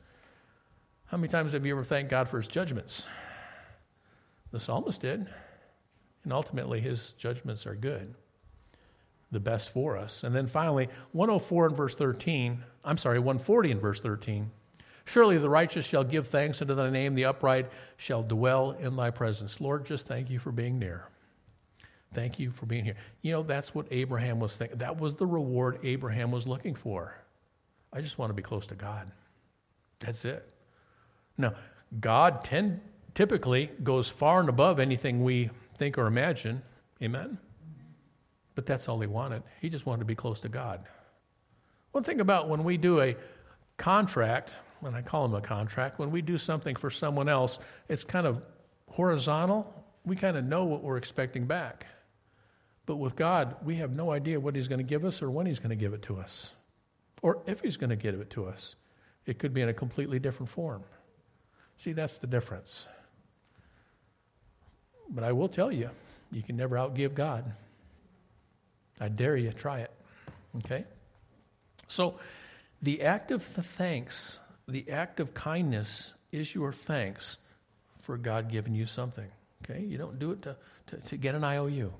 How 1.06 1.16
many 1.16 1.28
times 1.28 1.52
have 1.52 1.64
you 1.64 1.74
ever 1.74 1.84
thanked 1.84 2.10
God 2.10 2.28
for 2.28 2.38
his 2.38 2.48
judgments? 2.48 3.04
The 4.50 4.58
psalmist 4.58 5.00
did. 5.00 5.28
And 6.24 6.32
ultimately, 6.32 6.80
his 6.80 7.12
judgments 7.12 7.66
are 7.66 7.74
good, 7.74 8.14
the 9.30 9.40
best 9.40 9.70
for 9.70 9.96
us. 9.96 10.24
And 10.24 10.34
then 10.34 10.46
finally, 10.46 10.88
104 11.12 11.66
and 11.66 11.76
verse 11.76 11.94
13, 11.94 12.64
I'm 12.82 12.96
sorry, 12.96 13.18
140 13.18 13.72
and 13.72 13.80
verse 13.80 14.00
13. 14.00 14.50
Surely 15.04 15.38
the 15.38 15.48
righteous 15.48 15.84
shall 15.84 16.04
give 16.04 16.28
thanks 16.28 16.62
unto 16.62 16.74
thy 16.74 16.90
name, 16.90 17.14
the 17.14 17.26
upright 17.26 17.70
shall 17.96 18.22
dwell 18.22 18.72
in 18.72 18.96
thy 18.96 19.10
presence. 19.10 19.60
Lord, 19.60 19.84
just 19.84 20.06
thank 20.06 20.30
you 20.30 20.38
for 20.38 20.50
being 20.50 20.78
near. 20.78 21.08
Thank 22.14 22.38
you 22.38 22.52
for 22.52 22.66
being 22.66 22.84
here. 22.84 22.96
You 23.22 23.32
know, 23.32 23.42
that's 23.42 23.74
what 23.74 23.86
Abraham 23.90 24.38
was 24.38 24.56
thinking. 24.56 24.78
That 24.78 24.98
was 24.98 25.14
the 25.14 25.26
reward 25.26 25.80
Abraham 25.82 26.30
was 26.30 26.46
looking 26.46 26.74
for. 26.74 27.14
I 27.92 28.00
just 28.00 28.18
want 28.18 28.30
to 28.30 28.34
be 28.34 28.42
close 28.42 28.66
to 28.68 28.74
God. 28.74 29.10
That's 29.98 30.24
it. 30.24 30.48
Now, 31.36 31.54
God 32.00 32.44
tend, 32.44 32.80
typically 33.14 33.70
goes 33.82 34.08
far 34.08 34.40
and 34.40 34.48
above 34.48 34.78
anything 34.78 35.22
we 35.22 35.50
think 35.76 35.98
or 35.98 36.06
imagine. 36.06 36.62
Amen? 37.02 37.38
But 38.54 38.66
that's 38.66 38.88
all 38.88 39.00
he 39.00 39.06
wanted. 39.06 39.42
He 39.60 39.68
just 39.68 39.84
wanted 39.84 40.00
to 40.00 40.06
be 40.06 40.14
close 40.14 40.40
to 40.42 40.48
God. 40.48 40.84
One 41.92 42.04
thing 42.04 42.20
about 42.20 42.48
when 42.48 42.64
we 42.64 42.76
do 42.76 43.00
a 43.00 43.16
contract, 43.76 44.50
and 44.84 44.96
I 44.96 45.02
call 45.02 45.26
them 45.28 45.34
a 45.34 45.40
contract, 45.40 45.98
when 45.98 46.10
we 46.10 46.22
do 46.22 46.38
something 46.38 46.76
for 46.76 46.90
someone 46.90 47.28
else, 47.28 47.58
it's 47.88 48.04
kind 48.04 48.26
of 48.26 48.42
horizontal. 48.90 49.72
We 50.04 50.16
kind 50.16 50.36
of 50.36 50.44
know 50.44 50.64
what 50.64 50.82
we're 50.82 50.96
expecting 50.96 51.46
back. 51.46 51.86
But 52.86 52.96
with 52.96 53.16
God, 53.16 53.56
we 53.64 53.76
have 53.76 53.92
no 53.92 54.10
idea 54.10 54.38
what 54.38 54.54
He's 54.54 54.68
going 54.68 54.78
to 54.78 54.84
give 54.84 55.04
us 55.04 55.22
or 55.22 55.30
when 55.30 55.46
He's 55.46 55.58
going 55.58 55.70
to 55.70 55.76
give 55.76 55.94
it 55.94 56.02
to 56.02 56.18
us, 56.18 56.50
or 57.22 57.42
if 57.46 57.60
He's 57.60 57.76
going 57.76 57.90
to 57.90 57.96
give 57.96 58.20
it 58.20 58.30
to 58.30 58.46
us. 58.46 58.74
It 59.26 59.38
could 59.38 59.54
be 59.54 59.62
in 59.62 59.70
a 59.70 59.74
completely 59.74 60.18
different 60.18 60.50
form. 60.50 60.82
See, 61.78 61.92
that's 61.92 62.18
the 62.18 62.26
difference. 62.26 62.86
But 65.08 65.24
I 65.24 65.32
will 65.32 65.48
tell 65.48 65.72
you, 65.72 65.90
you 66.30 66.42
can 66.42 66.56
never 66.56 66.76
outgive 66.76 67.14
God. 67.14 67.50
I 69.00 69.08
dare 69.08 69.36
you, 69.36 69.50
try 69.50 69.80
it. 69.80 69.90
Okay? 70.58 70.84
So, 71.88 72.18
the 72.82 73.02
act 73.02 73.30
of 73.30 73.42
thanks 73.42 74.38
the 74.68 74.90
act 74.90 75.20
of 75.20 75.34
kindness 75.34 76.12
is 76.32 76.54
your 76.54 76.72
thanks 76.72 77.36
for 78.02 78.16
God 78.16 78.50
giving 78.50 78.74
you 78.74 78.86
something. 78.86 79.28
Okay? 79.64 79.82
You 79.82 79.98
don't 79.98 80.18
do 80.18 80.32
it 80.32 80.42
to, 80.42 80.56
to, 80.88 80.96
to 80.96 81.16
get 81.16 81.34
an 81.34 81.44
IOU. 81.44 81.92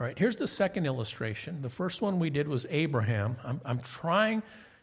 All 0.00 0.06
right, 0.06 0.18
here's 0.18 0.36
the 0.36 0.48
second 0.48 0.86
illustration. 0.86 1.62
The 1.62 1.70
first 1.70 2.02
one 2.02 2.18
we 2.18 2.28
did 2.28 2.48
was 2.48 2.66
Abraham. 2.68 3.36
I'm, 3.44 3.60
I'm 3.64 3.78
trying 3.78 4.42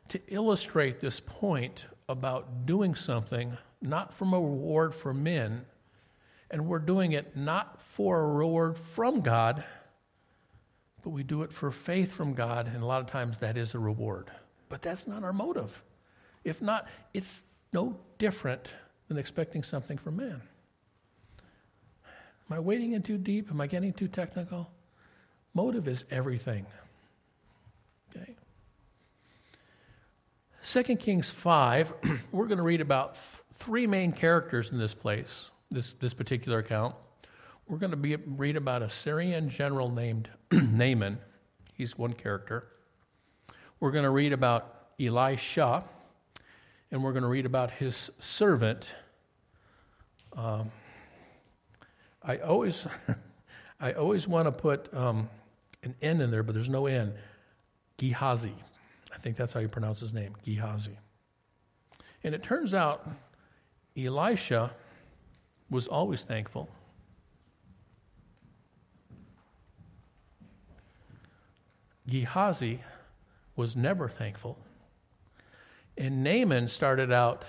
to 0.10 0.22
illustrate 0.30 1.02
this 1.02 1.20
point 1.20 1.84
about 2.08 2.66
doing 2.66 2.96
something 2.96 3.58
not 3.82 4.14
from 4.14 4.34
a 4.34 4.40
reward 4.40 4.96
for 4.96 5.14
men. 5.14 5.66
And 6.50 6.68
we're 6.68 6.80
doing 6.80 7.12
it 7.14 7.36
not 7.36 7.82
for 7.82 8.20
a 8.20 8.28
reward 8.28 8.78
from 8.78 9.22
God, 9.22 9.64
but 11.02 11.10
we 11.10 11.24
do 11.24 11.44
it 11.44 11.52
for 11.52 11.72
faith 11.72 12.12
from 12.14 12.34
God. 12.34 12.68
And 12.68 12.82
a 12.82 12.86
lot 12.86 13.02
of 13.02 13.08
times 13.08 13.40
that 13.40 13.58
is 13.58 13.74
a 13.74 13.80
reward. 13.80 14.32
But 14.72 14.82
that's 14.82 15.06
not 15.06 15.24
our 15.24 15.34
motive. 15.34 15.84
If 16.46 16.62
not, 16.62 16.88
it's 17.14 17.42
no 17.74 17.98
different 18.18 18.70
than 19.10 19.18
expecting 19.18 19.64
something 19.64 19.98
from 19.98 20.16
man. 20.16 20.42
Am 22.50 22.58
I 22.58 22.60
wading 22.60 22.94
in 22.94 23.04
too 23.04 23.18
deep? 23.18 23.52
Am 23.52 23.60
I 23.60 23.68
getting 23.68 23.92
too 23.92 24.08
technical? 24.08 24.70
Motive 25.54 25.90
is 25.90 26.06
everything. 26.10 26.66
Okay. 28.16 28.36
2 30.66 30.96
Kings 30.96 31.30
5, 31.30 31.94
we're 32.32 32.48
going 32.48 32.58
to 32.58 32.64
read 32.64 32.80
about 32.80 33.18
three 33.54 33.86
main 33.86 34.14
characters 34.14 34.72
in 34.72 34.80
this 34.80 34.94
place, 34.94 35.50
this, 35.70 35.92
this 36.00 36.14
particular 36.14 36.60
account. 36.60 36.96
We're 37.68 37.78
going 37.78 37.92
to 37.92 37.98
be, 37.98 38.16
read 38.16 38.56
about 38.56 38.84
a 38.84 38.90
Syrian 38.90 39.50
general 39.50 39.90
named 39.90 40.30
Naaman. 40.52 41.18
He's 41.74 41.98
one 41.98 42.14
character. 42.14 42.68
We're 43.82 43.90
going 43.90 44.04
to 44.04 44.12
read 44.12 44.32
about 44.32 44.92
Elisha, 45.00 45.84
and 46.92 47.04
we're 47.04 47.14
going 47.14 47.24
to 47.24 47.28
read 47.28 47.48
about 47.48 47.72
his 47.72 48.12
servant. 48.20 48.86
Um, 50.38 50.70
I 52.22 52.38
always, 52.38 52.86
I 53.80 53.94
always 53.94 54.28
want 54.28 54.46
to 54.46 54.52
put 54.52 54.94
um, 54.94 55.28
an 55.82 55.96
N 56.00 56.22
in 56.22 56.30
there, 56.30 56.44
but 56.44 56.54
there's 56.54 56.70
no 56.70 56.86
N. 56.86 57.12
Gehazi. 57.98 58.54
I 59.12 59.18
think 59.18 59.36
that's 59.36 59.52
how 59.52 59.60
you 59.60 59.68
pronounce 59.68 60.00
his 60.00 60.14
name, 60.14 60.36
Gehazi. 60.46 61.00
And 62.24 62.36
it 62.36 62.44
turns 62.44 62.76
out 62.76 63.10
Elisha 63.98 64.70
was 65.72 65.88
always 65.88 66.22
thankful. 66.22 66.70
Gehazi 72.08 72.80
was 73.62 73.76
never 73.76 74.10
thankful. 74.10 74.58
And 75.96 76.24
Naaman 76.24 76.68
started 76.68 77.12
out 77.12 77.46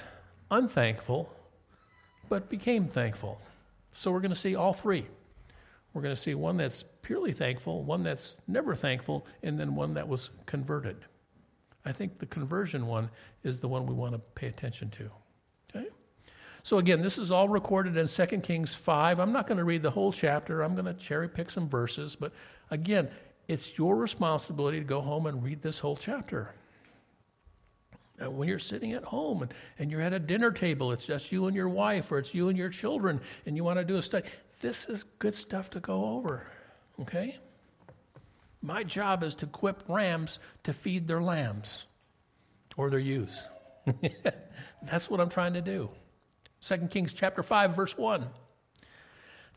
unthankful, 0.50 1.34
but 2.28 2.50
became 2.50 2.86
thankful. 2.86 3.40
So 3.94 4.10
we're 4.12 4.20
going 4.20 4.34
to 4.34 4.38
see 4.38 4.54
all 4.54 4.74
three. 4.74 5.06
We're 5.94 6.02
going 6.02 6.14
to 6.14 6.20
see 6.20 6.34
one 6.34 6.58
that's 6.58 6.84
purely 7.00 7.32
thankful, 7.32 7.82
one 7.82 8.02
that's 8.02 8.36
never 8.46 8.74
thankful, 8.74 9.26
and 9.42 9.58
then 9.58 9.74
one 9.74 9.94
that 9.94 10.06
was 10.06 10.28
converted. 10.44 10.98
I 11.86 11.92
think 11.92 12.18
the 12.18 12.26
conversion 12.26 12.86
one 12.86 13.08
is 13.42 13.58
the 13.58 13.68
one 13.68 13.86
we 13.86 13.94
want 13.94 14.12
to 14.12 14.18
pay 14.18 14.48
attention 14.48 14.90
to. 14.90 15.10
Okay? 15.74 15.88
So 16.62 16.76
again, 16.76 17.00
this 17.00 17.16
is 17.16 17.30
all 17.30 17.48
recorded 17.48 17.96
in 17.96 18.06
2 18.06 18.26
Kings 18.40 18.74
5. 18.74 19.18
I'm 19.18 19.32
not 19.32 19.46
going 19.46 19.56
to 19.56 19.64
read 19.64 19.80
the 19.80 19.90
whole 19.90 20.12
chapter. 20.12 20.60
I'm 20.60 20.74
going 20.74 20.84
to 20.84 20.92
cherry 20.92 21.26
pick 21.26 21.50
some 21.50 21.70
verses, 21.70 22.14
but 22.14 22.32
again, 22.70 23.08
it's 23.52 23.76
your 23.76 23.96
responsibility 23.96 24.78
to 24.78 24.84
go 24.84 25.02
home 25.02 25.26
and 25.26 25.44
read 25.44 25.60
this 25.60 25.78
whole 25.78 25.96
chapter. 25.96 26.54
And 28.18 28.38
when 28.38 28.48
you're 28.48 28.58
sitting 28.58 28.92
at 28.92 29.04
home 29.04 29.42
and, 29.42 29.54
and 29.78 29.90
you're 29.90 30.00
at 30.00 30.14
a 30.14 30.18
dinner 30.18 30.50
table, 30.50 30.90
it's 30.92 31.04
just 31.04 31.30
you 31.30 31.46
and 31.46 31.54
your 31.54 31.68
wife, 31.68 32.10
or 32.10 32.18
it's 32.18 32.34
you 32.34 32.48
and 32.48 32.56
your 32.56 32.70
children, 32.70 33.20
and 33.44 33.56
you 33.56 33.62
want 33.62 33.78
to 33.78 33.84
do 33.84 33.96
a 33.96 34.02
study, 34.02 34.26
this 34.60 34.88
is 34.88 35.02
good 35.18 35.34
stuff 35.34 35.68
to 35.70 35.80
go 35.80 36.04
over. 36.16 36.46
Okay? 37.00 37.36
My 38.62 38.84
job 38.84 39.22
is 39.22 39.34
to 39.36 39.46
equip 39.46 39.82
rams 39.86 40.38
to 40.64 40.72
feed 40.72 41.06
their 41.06 41.20
lambs 41.20 41.86
or 42.76 42.88
their 42.88 43.00
ewes. 43.00 43.44
That's 44.82 45.10
what 45.10 45.20
I'm 45.20 45.28
trying 45.28 45.54
to 45.54 45.60
do. 45.60 45.90
2 46.62 46.76
Kings 46.90 47.12
chapter 47.12 47.42
5 47.42 47.76
verse 47.76 47.98
1. 47.98 48.26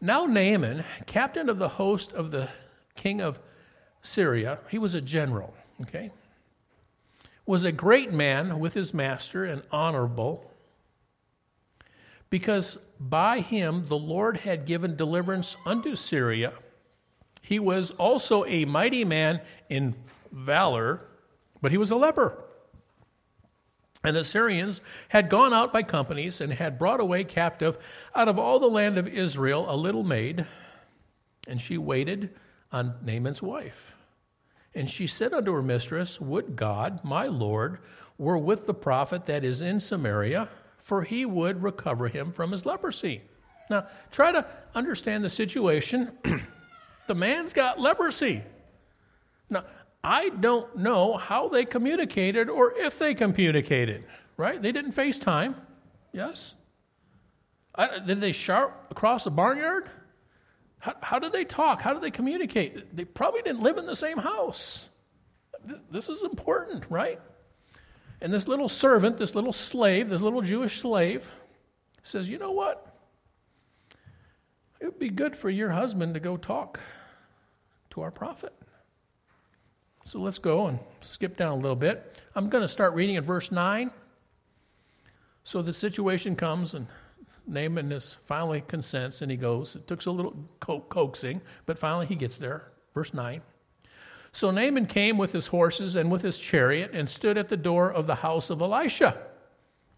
Now 0.01 0.25
Naaman, 0.25 0.83
captain 1.05 1.49
of 1.49 1.59
the 1.59 1.69
host 1.69 2.11
of 2.11 2.31
the 2.31 2.49
king 2.95 3.21
of 3.21 3.39
Syria, 4.05 4.59
he 4.69 4.77
was 4.77 4.93
a 4.93 5.01
general, 5.01 5.53
okay? 5.81 6.11
Was 7.45 7.63
a 7.63 7.71
great 7.71 8.11
man 8.11 8.59
with 8.59 8.73
his 8.73 8.93
master 8.93 9.45
and 9.45 9.61
honorable 9.71 10.51
because 12.29 12.77
by 12.99 13.39
him 13.39 13.87
the 13.87 13.97
Lord 13.97 14.37
had 14.37 14.65
given 14.65 14.95
deliverance 14.95 15.55
unto 15.65 15.95
Syria 15.95 16.53
he 17.45 17.59
was 17.59 17.91
also 17.91 18.43
a 18.45 18.65
mighty 18.65 19.05
man 19.05 19.39
in 19.69 19.93
valor, 20.31 21.01
but 21.61 21.71
he 21.71 21.77
was 21.77 21.91
a 21.91 21.95
leper. 21.95 22.43
And 24.03 24.15
the 24.15 24.23
Syrians 24.23 24.81
had 25.09 25.29
gone 25.29 25.53
out 25.53 25.71
by 25.71 25.83
companies 25.83 26.41
and 26.41 26.51
had 26.51 26.79
brought 26.79 26.99
away 26.99 27.23
captive 27.23 27.77
out 28.15 28.27
of 28.27 28.39
all 28.39 28.59
the 28.59 28.67
land 28.67 28.97
of 28.97 29.07
Israel 29.07 29.65
a 29.69 29.75
little 29.75 30.03
maid, 30.03 30.45
and 31.47 31.61
she 31.61 31.77
waited 31.77 32.31
on 32.71 32.95
Naaman's 33.03 33.43
wife. 33.43 33.94
And 34.75 34.89
she 34.89 35.07
said 35.07 35.33
unto 35.33 35.53
her 35.53 35.63
mistress, 35.63 36.21
Would 36.21 36.55
God, 36.55 36.99
my 37.03 37.27
Lord, 37.27 37.79
were 38.17 38.37
with 38.37 38.67
the 38.67 38.73
prophet 38.73 39.25
that 39.25 39.43
is 39.43 39.61
in 39.61 39.79
Samaria, 39.79 40.49
for 40.77 41.01
he 41.01 41.25
would 41.25 41.63
recover 41.63 42.07
him 42.07 42.31
from 42.31 42.51
his 42.51 42.65
leprosy. 42.65 43.21
Now, 43.69 43.87
try 44.11 44.31
to 44.31 44.45
understand 44.75 45.23
the 45.23 45.29
situation. 45.29 46.11
The 47.07 47.15
man's 47.15 47.53
got 47.53 47.79
leprosy. 47.79 48.41
Now, 49.49 49.65
I 50.03 50.29
don't 50.29 50.75
know 50.77 51.17
how 51.17 51.49
they 51.49 51.65
communicated 51.65 52.49
or 52.49 52.73
if 52.77 52.97
they 52.99 53.13
communicated, 53.13 54.05
right? 54.37 54.61
They 54.61 54.71
didn't 54.71 54.93
FaceTime, 54.93 55.55
yes? 56.11 56.53
I, 57.75 57.99
did 57.99 58.21
they 58.21 58.31
shout 58.31 58.87
across 58.89 59.23
the 59.23 59.31
barnyard? 59.31 59.89
How, 60.85 60.93
how, 61.01 61.17
did 61.17 61.31
they 61.31 61.45
talk? 61.45 61.81
How 61.81 61.93
did 61.93 62.03
they 62.03 62.11
communicate? 62.11 62.95
They 62.95 63.05
probably 63.05 63.41
didn't 63.41 63.63
live 63.63 63.79
in 63.79 63.87
the 63.87 63.95
same 63.95 64.19
house. 64.19 64.85
This 65.89 66.09
is 66.09 66.21
important, 66.21 66.85
right? 66.91 67.19
And 68.21 68.31
this 68.31 68.47
little 68.47 68.69
servant, 68.69 69.17
this 69.17 69.33
little 69.33 69.51
slave, 69.51 70.09
this 70.09 70.21
little 70.21 70.43
Jewish 70.43 70.79
slave, 70.79 71.27
says, 72.03 72.29
You 72.29 72.37
know 72.37 72.51
what? 72.51 72.95
It 74.79 74.85
would 74.85 74.99
be 74.99 75.09
good 75.09 75.35
for 75.35 75.49
your 75.49 75.71
husband 75.71 76.13
to 76.13 76.19
go 76.19 76.37
talk 76.37 76.79
to 77.89 78.01
our 78.01 78.11
prophet. 78.11 78.53
So 80.05 80.19
let's 80.19 80.37
go 80.37 80.67
and 80.67 80.77
skip 81.01 81.35
down 81.35 81.53
a 81.53 81.55
little 81.55 81.75
bit. 81.75 82.15
I'm 82.35 82.47
going 82.47 82.61
to 82.61 82.67
start 82.67 82.93
reading 82.93 83.15
in 83.15 83.23
verse 83.23 83.51
9. 83.51 83.89
So 85.43 85.63
the 85.63 85.73
situation 85.73 86.35
comes, 86.35 86.75
and 86.75 86.85
Naaman 87.47 87.91
is 87.91 88.15
finally 88.25 88.63
consents, 88.67 89.21
and 89.21 89.29
he 89.29 89.37
goes. 89.37 89.75
It 89.75 89.87
took 89.87 90.05
a 90.05 90.11
little 90.11 90.35
co- 90.59 90.85
coaxing, 90.89 91.41
but 91.65 91.77
finally 91.77 92.05
he 92.05 92.15
gets 92.15 92.37
there. 92.37 92.71
Verse 92.93 93.13
9. 93.13 93.41
So 94.31 94.51
Naaman 94.51 94.85
came 94.85 95.17
with 95.17 95.31
his 95.31 95.47
horses 95.47 95.95
and 95.95 96.11
with 96.11 96.21
his 96.21 96.37
chariot 96.37 96.91
and 96.93 97.07
stood 97.07 97.37
at 97.37 97.47
the 97.47 97.57
door 97.57 97.91
of 97.91 98.07
the 98.07 98.15
house 98.15 98.49
of 98.49 98.61
Elisha. 98.61 99.17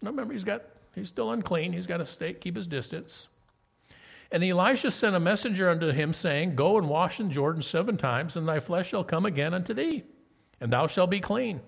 Now 0.00 0.10
remember, 0.10 0.32
he's 0.32 0.44
got 0.44 0.62
he's 0.94 1.08
still 1.08 1.32
unclean. 1.32 1.72
He's 1.72 1.86
got 1.86 1.96
to 1.96 2.06
stay, 2.06 2.34
keep 2.34 2.56
his 2.56 2.66
distance. 2.66 3.28
And 4.30 4.44
Elisha 4.44 4.90
sent 4.90 5.16
a 5.16 5.20
messenger 5.20 5.68
unto 5.68 5.90
him, 5.90 6.12
saying, 6.12 6.54
Go 6.54 6.76
and 6.76 6.88
wash 6.88 7.18
in 7.18 7.30
Jordan 7.30 7.62
seven 7.62 7.96
times, 7.96 8.36
and 8.36 8.46
thy 8.46 8.60
flesh 8.60 8.90
shall 8.90 9.02
come 9.02 9.26
again 9.26 9.54
unto 9.54 9.74
thee, 9.74 10.04
and 10.60 10.72
thou 10.72 10.86
shalt 10.86 11.10
be 11.10 11.20
clean. 11.20 11.60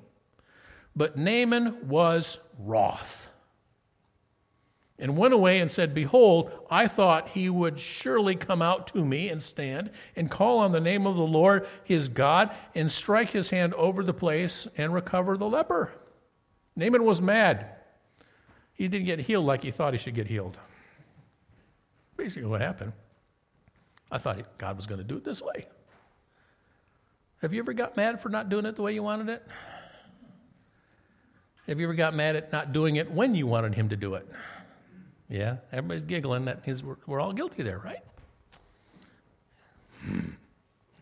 But 0.94 1.16
Naaman 1.16 1.88
was 1.88 2.38
wroth 2.58 3.19
and 5.00 5.16
went 5.16 5.34
away 5.34 5.58
and 5.58 5.70
said, 5.70 5.94
Behold, 5.94 6.50
I 6.70 6.86
thought 6.86 7.30
he 7.30 7.48
would 7.48 7.80
surely 7.80 8.36
come 8.36 8.62
out 8.62 8.86
to 8.88 9.04
me 9.04 9.28
and 9.28 9.42
stand 9.42 9.90
and 10.14 10.30
call 10.30 10.58
on 10.58 10.72
the 10.72 10.80
name 10.80 11.06
of 11.06 11.16
the 11.16 11.22
Lord 11.22 11.66
his 11.82 12.08
God 12.08 12.54
and 12.74 12.90
strike 12.90 13.30
his 13.30 13.50
hand 13.50 13.74
over 13.74 14.04
the 14.04 14.14
place 14.14 14.68
and 14.76 14.94
recover 14.94 15.36
the 15.36 15.48
leper. 15.48 15.90
Naaman 16.76 17.04
was 17.04 17.20
mad. 17.20 17.70
He 18.74 18.86
didn't 18.88 19.06
get 19.06 19.20
healed 19.20 19.46
like 19.46 19.62
he 19.62 19.70
thought 19.70 19.94
he 19.94 19.98
should 19.98 20.14
get 20.14 20.28
healed 20.28 20.56
basically 22.20 22.48
what 22.48 22.60
happened. 22.60 22.92
I 24.12 24.18
thought 24.18 24.58
God 24.58 24.76
was 24.76 24.86
going 24.86 24.98
to 24.98 25.04
do 25.04 25.16
it 25.16 25.24
this 25.24 25.40
way. 25.40 25.66
Have 27.40 27.54
you 27.54 27.60
ever 27.60 27.72
got 27.72 27.96
mad 27.96 28.20
for 28.20 28.28
not 28.28 28.50
doing 28.50 28.66
it 28.66 28.76
the 28.76 28.82
way 28.82 28.92
you 28.92 29.02
wanted 29.02 29.30
it? 29.30 29.46
Have 31.66 31.80
you 31.80 31.86
ever 31.86 31.94
got 31.94 32.14
mad 32.14 32.36
at 32.36 32.52
not 32.52 32.72
doing 32.72 32.96
it 32.96 33.10
when 33.10 33.34
you 33.34 33.46
wanted 33.46 33.74
Him 33.74 33.88
to 33.88 33.96
do 33.96 34.14
it? 34.14 34.28
Yeah, 35.30 35.56
everybody's 35.72 36.02
giggling. 36.02 36.44
That 36.44 36.66
means 36.66 36.82
we're, 36.82 36.96
we're 37.06 37.20
all 37.20 37.32
guilty 37.32 37.62
there, 37.62 37.78
right? 37.78 38.04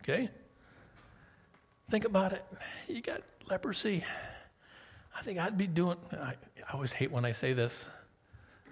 Okay? 0.02 0.28
Think 1.90 2.04
about 2.04 2.32
it. 2.32 2.44
You 2.86 3.00
got 3.00 3.22
leprosy. 3.48 4.04
I 5.16 5.22
think 5.22 5.38
I'd 5.38 5.58
be 5.58 5.66
doing, 5.66 5.96
I, 6.12 6.34
I 6.68 6.72
always 6.74 6.92
hate 6.92 7.10
when 7.10 7.24
I 7.24 7.32
say 7.32 7.54
this, 7.54 7.86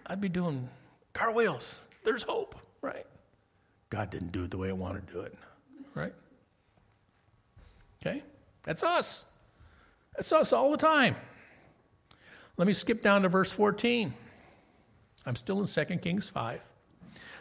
I'd 0.07 0.21
be 0.21 0.29
doing 0.29 0.69
car 1.15 1.33
wheels 1.33 1.81
there's 2.07 2.23
hope, 2.23 2.55
right? 2.83 3.05
God 3.91 4.11
didn't 4.11 4.31
do 4.31 4.45
it 4.45 4.51
the 4.53 4.57
way 4.57 4.69
I 4.69 4.73
wanted 4.73 5.09
to 5.09 5.13
do 5.13 5.21
it, 5.23 5.35
right? 5.95 6.15
Okay? 8.01 8.23
That's 8.63 8.85
us. 8.85 9.27
That's 10.15 10.33
us 10.33 10.53
all 10.53 10.71
the 10.71 10.77
time. 10.77 11.17
Let 12.57 12.69
me 12.69 12.75
skip 12.75 13.03
down 13.03 13.23
to 13.23 13.29
verse 13.29 13.51
14. 13.51 14.15
I'm 15.27 15.37
still 15.37 15.61
in 15.61 15.67
2 15.67 15.85
Kings 15.99 16.29
5. 16.29 16.61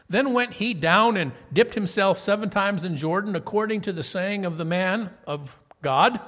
Then 0.10 0.34
went 0.34 0.54
he 0.54 0.74
down 0.74 1.17
and 1.17 1.32
dipped 1.54 1.76
himself 1.76 2.17
seven 2.17 2.50
times 2.50 2.84
in 2.84 2.98
Jordan, 2.98 3.36
according 3.36 3.82
to 3.82 3.93
the 3.93 4.04
saying 4.04 4.45
of 4.45 4.58
the 4.58 4.65
man 4.65 5.12
of 5.26 5.56
God. 5.82 6.19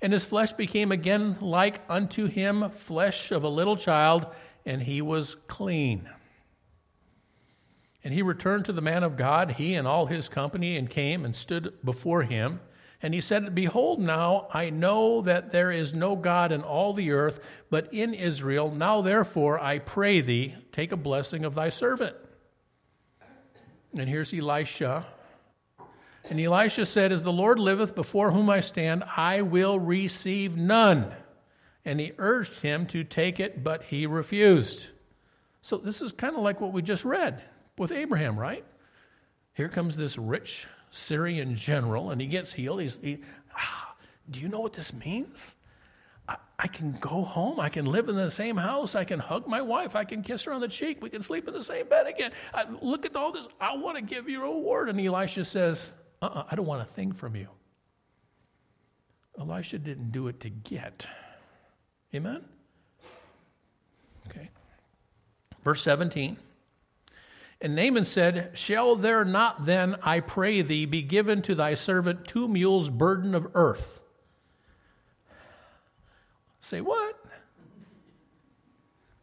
And 0.00 0.12
his 0.12 0.24
flesh 0.24 0.52
became 0.52 0.90
again 0.90 1.36
like 1.40 1.80
unto 1.88 2.26
him 2.26 2.70
flesh 2.70 3.30
of 3.30 3.44
a 3.44 3.48
little 3.48 3.76
child, 3.76 4.26
and 4.64 4.82
he 4.82 5.02
was 5.02 5.36
clean. 5.46 6.08
And 8.04 8.12
he 8.12 8.22
returned 8.22 8.64
to 8.64 8.72
the 8.72 8.80
man 8.80 9.04
of 9.04 9.16
God, 9.16 9.52
he 9.52 9.74
and 9.74 9.86
all 9.86 10.06
his 10.06 10.28
company, 10.28 10.76
and 10.76 10.90
came 10.90 11.24
and 11.24 11.36
stood 11.36 11.74
before 11.84 12.22
him. 12.24 12.60
And 13.02 13.12
he 13.12 13.20
said, 13.20 13.54
Behold, 13.54 13.98
now 13.98 14.46
I 14.54 14.70
know 14.70 15.22
that 15.22 15.50
there 15.50 15.72
is 15.72 15.92
no 15.92 16.14
God 16.14 16.52
in 16.52 16.62
all 16.62 16.92
the 16.92 17.10
earth, 17.10 17.40
but 17.68 17.92
in 17.92 18.14
Israel. 18.14 18.70
Now 18.70 19.02
therefore 19.02 19.58
I 19.58 19.80
pray 19.80 20.20
thee, 20.20 20.54
take 20.70 20.92
a 20.92 20.96
blessing 20.96 21.44
of 21.44 21.56
thy 21.56 21.70
servant. 21.70 22.14
And 23.92 24.08
here's 24.08 24.32
Elisha. 24.32 25.04
And 26.30 26.40
Elisha 26.40 26.86
said, 26.86 27.10
As 27.10 27.24
the 27.24 27.32
Lord 27.32 27.58
liveth 27.58 27.96
before 27.96 28.30
whom 28.30 28.48
I 28.48 28.60
stand, 28.60 29.02
I 29.04 29.42
will 29.42 29.78
receive 29.80 30.56
none. 30.56 31.12
And 31.84 31.98
he 31.98 32.12
urged 32.18 32.60
him 32.60 32.86
to 32.86 33.02
take 33.02 33.40
it, 33.40 33.64
but 33.64 33.82
he 33.82 34.06
refused. 34.06 34.86
So 35.60 35.76
this 35.76 36.00
is 36.00 36.12
kind 36.12 36.36
of 36.36 36.42
like 36.42 36.60
what 36.60 36.72
we 36.72 36.82
just 36.82 37.04
read 37.04 37.42
with 37.76 37.90
Abraham, 37.90 38.38
right? 38.38 38.64
Here 39.54 39.68
comes 39.68 39.96
this 39.96 40.16
rich 40.16 40.66
Syrian 40.92 41.56
general, 41.56 42.10
and 42.10 42.20
he 42.20 42.28
gets 42.28 42.52
healed. 42.52 42.80
He's, 42.80 42.96
he, 43.02 43.18
ah, 43.56 43.96
do 44.30 44.38
you 44.38 44.48
know 44.48 44.60
what 44.60 44.74
this 44.74 44.92
means? 44.92 45.56
I 46.58 46.68
can 46.68 46.92
go 47.00 47.24
home. 47.24 47.58
I 47.58 47.68
can 47.68 47.86
live 47.86 48.08
in 48.08 48.14
the 48.14 48.30
same 48.30 48.56
house. 48.56 48.94
I 48.94 49.02
can 49.02 49.18
hug 49.18 49.48
my 49.48 49.60
wife. 49.60 49.96
I 49.96 50.04
can 50.04 50.22
kiss 50.22 50.44
her 50.44 50.52
on 50.52 50.60
the 50.60 50.68
cheek. 50.68 51.02
We 51.02 51.10
can 51.10 51.20
sleep 51.20 51.48
in 51.48 51.54
the 51.54 51.64
same 51.64 51.88
bed 51.88 52.06
again. 52.06 52.30
I, 52.54 52.66
look 52.80 53.04
at 53.04 53.16
all 53.16 53.32
this. 53.32 53.48
I 53.60 53.76
want 53.76 53.96
to 53.96 54.02
give 54.02 54.28
you 54.28 54.40
a 54.40 54.44
reward. 54.44 54.88
And 54.88 55.00
Elisha 55.00 55.44
says, 55.44 55.90
uh 56.20 56.26
uh-uh, 56.26 56.44
I 56.52 56.54
don't 56.54 56.66
want 56.66 56.82
a 56.82 56.92
thing 56.94 57.10
from 57.10 57.34
you. 57.34 57.48
Elisha 59.40 59.78
didn't 59.78 60.12
do 60.12 60.28
it 60.28 60.38
to 60.40 60.50
get. 60.50 61.04
Amen? 62.14 62.44
Okay. 64.28 64.48
Verse 65.64 65.82
17. 65.82 66.36
And 67.62 67.76
Naaman 67.76 68.04
said, 68.04 68.50
Shall 68.54 68.96
there 68.96 69.24
not 69.24 69.66
then, 69.66 69.94
I 70.02 70.18
pray 70.18 70.62
thee, 70.62 70.84
be 70.84 71.00
given 71.00 71.42
to 71.42 71.54
thy 71.54 71.74
servant 71.74 72.26
two 72.26 72.48
mules' 72.48 72.90
burden 72.90 73.36
of 73.36 73.46
earth? 73.54 74.00
Say, 76.60 76.80
what? 76.80 77.16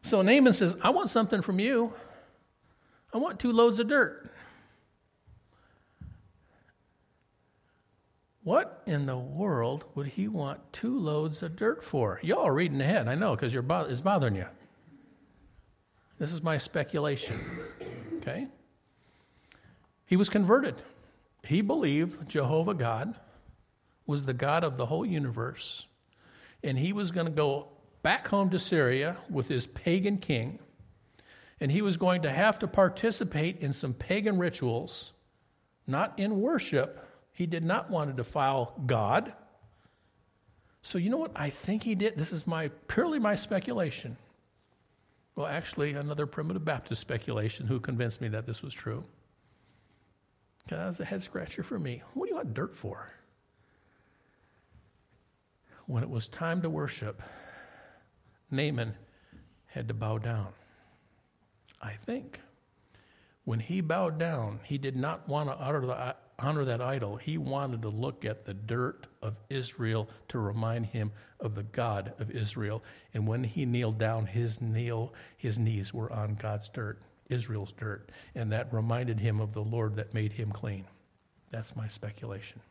So 0.04 0.22
Naaman 0.22 0.54
says, 0.54 0.74
I 0.82 0.92
want 0.92 1.10
something 1.10 1.42
from 1.42 1.60
you. 1.60 1.94
I 3.14 3.18
want 3.18 3.42
two 3.42 3.52
loads 3.52 3.78
of 3.82 3.90
dirt. 3.90 4.32
What 8.44 8.82
in 8.86 9.06
the 9.06 9.18
world 9.18 9.84
would 9.96 10.08
he 10.08 10.30
want 10.30 10.62
two 10.72 10.98
loads 10.98 11.44
of 11.44 11.58
dirt 11.58 11.84
for? 11.84 12.22
Y'all 12.24 12.48
are 12.48 12.54
reading 12.54 12.80
ahead, 12.80 13.10
I 13.10 13.16
know, 13.16 13.36
because 13.36 13.54
bo- 13.54 13.82
it's 13.82 14.00
bothering 14.00 14.36
you. 14.36 14.46
This 16.18 16.32
is 16.32 16.42
my 16.42 16.58
speculation. 16.58 17.38
Okay? 18.20 18.48
He 20.06 20.16
was 20.16 20.30
converted. 20.30 20.76
He 21.44 21.62
believed 21.62 22.30
Jehovah 22.30 22.74
God 22.74 23.16
was 24.06 24.24
the 24.24 24.34
God 24.34 24.64
of 24.64 24.78
the 24.78 24.86
whole 24.86 25.06
universe 25.06 25.86
and 26.64 26.78
he 26.78 26.94
was 26.94 27.12
going 27.12 27.26
to 27.26 27.32
go 27.32 27.68
back 28.02 28.28
home 28.28 28.50
to 28.52 28.60
Syria 28.60 29.18
with 29.30 29.48
his 29.48 29.68
pagan 29.68 30.18
king, 30.18 30.60
and 31.60 31.72
he 31.72 31.82
was 31.82 31.98
going 31.98 32.24
to 32.24 32.32
have 32.32 32.60
to 32.60 32.68
participate 32.68 33.60
in 33.60 33.74
some 33.74 33.94
pagan 33.94 34.38
rituals, 34.38 35.12
not 35.88 36.18
in 36.18 36.40
worship. 36.40 37.06
He 37.34 37.46
did 37.46 37.64
not 37.64 37.90
want 37.90 38.10
to 38.10 38.16
defile 38.16 38.74
God. 38.86 39.34
So, 40.82 40.98
you 40.98 41.10
know 41.10 41.18
what 41.18 41.32
I 41.36 41.50
think 41.50 41.84
he 41.84 41.96
did? 41.96 42.18
This 42.18 42.32
is 42.32 42.48
my 42.48 42.70
purely 42.88 43.20
my 43.20 43.36
speculation. 43.36 44.18
Well, 45.40 45.48
actually, 45.48 45.94
another 45.94 46.26
primitive 46.26 46.66
Baptist 46.66 47.00
speculation 47.00 47.66
who 47.66 47.80
convinced 47.80 48.20
me 48.20 48.28
that 48.28 48.46
this 48.46 48.62
was 48.62 48.74
true. 48.74 49.06
That 50.68 50.86
was 50.86 51.00
a 51.00 51.06
head 51.06 51.22
scratcher 51.22 51.64
for 51.64 51.80
me. 51.80 52.04
What 52.14 52.26
do 52.26 52.32
you 52.32 52.36
want 52.36 52.54
dirt 52.54 52.76
for? 52.76 53.10
when 55.86 56.04
it 56.04 56.10
was 56.10 56.28
time 56.28 56.62
to 56.64 56.70
worship, 56.70 57.24
Naaman 58.52 58.96
had 59.68 59.88
to 59.88 59.94
bow 59.94 60.18
down. 60.18 60.50
I 61.82 61.94
think. 61.94 62.42
When 63.46 63.62
he 63.62 63.80
bowed 63.80 64.20
down, 64.20 64.60
he 64.66 64.78
did 64.78 64.98
not 64.98 65.26
want 65.30 65.48
to 65.48 65.56
utter 65.56 65.86
the, 65.86 66.16
honor 66.40 66.66
that 66.66 66.82
idol. 66.82 67.16
He 67.18 67.38
wanted 67.38 67.82
to 67.84 67.90
look 67.90 68.26
at 68.26 68.46
the 68.46 68.54
dirt 68.54 69.08
of 69.22 69.36
Israel 69.50 70.10
to 70.30 70.40
remind 70.40 70.88
him 70.88 71.12
of 71.40 71.56
the 71.56 71.64
God 71.64 72.14
of 72.20 72.32
Israel. 72.32 72.84
And 73.14 73.28
when 73.28 73.44
he 73.44 73.66
kneeled 73.66 73.98
down, 73.98 74.26
his, 74.26 74.62
kneel, 74.62 75.14
his 75.38 75.58
knees 75.58 75.94
were 75.94 76.12
on 76.12 76.36
God's 76.36 76.70
dirt, 76.70 77.02
Israel's 77.30 77.72
dirt. 77.74 78.10
And 78.36 78.52
that 78.52 78.74
reminded 78.74 79.20
him 79.20 79.40
of 79.40 79.54
the 79.54 79.64
Lord 79.64 79.96
that 79.96 80.14
made 80.14 80.34
him 80.34 80.52
clean. 80.52 80.86
That's 81.52 81.76
my 81.76 81.88
speculation. 81.88 82.62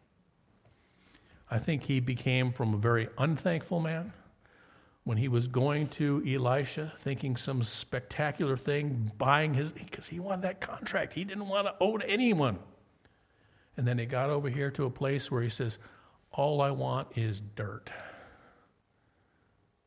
I 1.50 1.59
think 1.59 1.85
he 1.85 2.00
became 2.00 2.52
from 2.52 2.74
a 2.74 2.78
very 2.78 3.09
unthankful 3.16 3.81
man 3.81 4.12
when 5.04 5.16
he 5.16 5.28
was 5.28 5.46
going 5.46 5.88
to 5.88 6.22
Elisha, 6.26 6.92
thinking 7.00 7.35
some 7.35 7.62
spectacular 7.62 8.59
thing, 8.59 9.11
buying 9.16 9.54
his, 9.54 9.72
because 9.72 10.07
he 10.07 10.20
wanted 10.20 10.42
that 10.42 10.61
contract. 10.61 11.14
He 11.14 11.24
didn't 11.24 11.48
want 11.48 11.66
to 11.66 11.74
owe 11.81 11.96
to 11.96 12.07
anyone. 12.07 12.59
And 13.79 13.87
then 13.87 13.97
he 13.97 14.07
got 14.07 14.29
over 14.29 14.51
here 14.51 14.73
to 14.73 14.87
a 14.87 14.91
place 14.91 15.31
where 15.31 15.41
he 15.41 15.49
says, 15.49 15.79
All 16.33 16.61
I 16.61 16.73
want 16.73 17.17
is 17.17 17.41
dirt. 17.55 17.91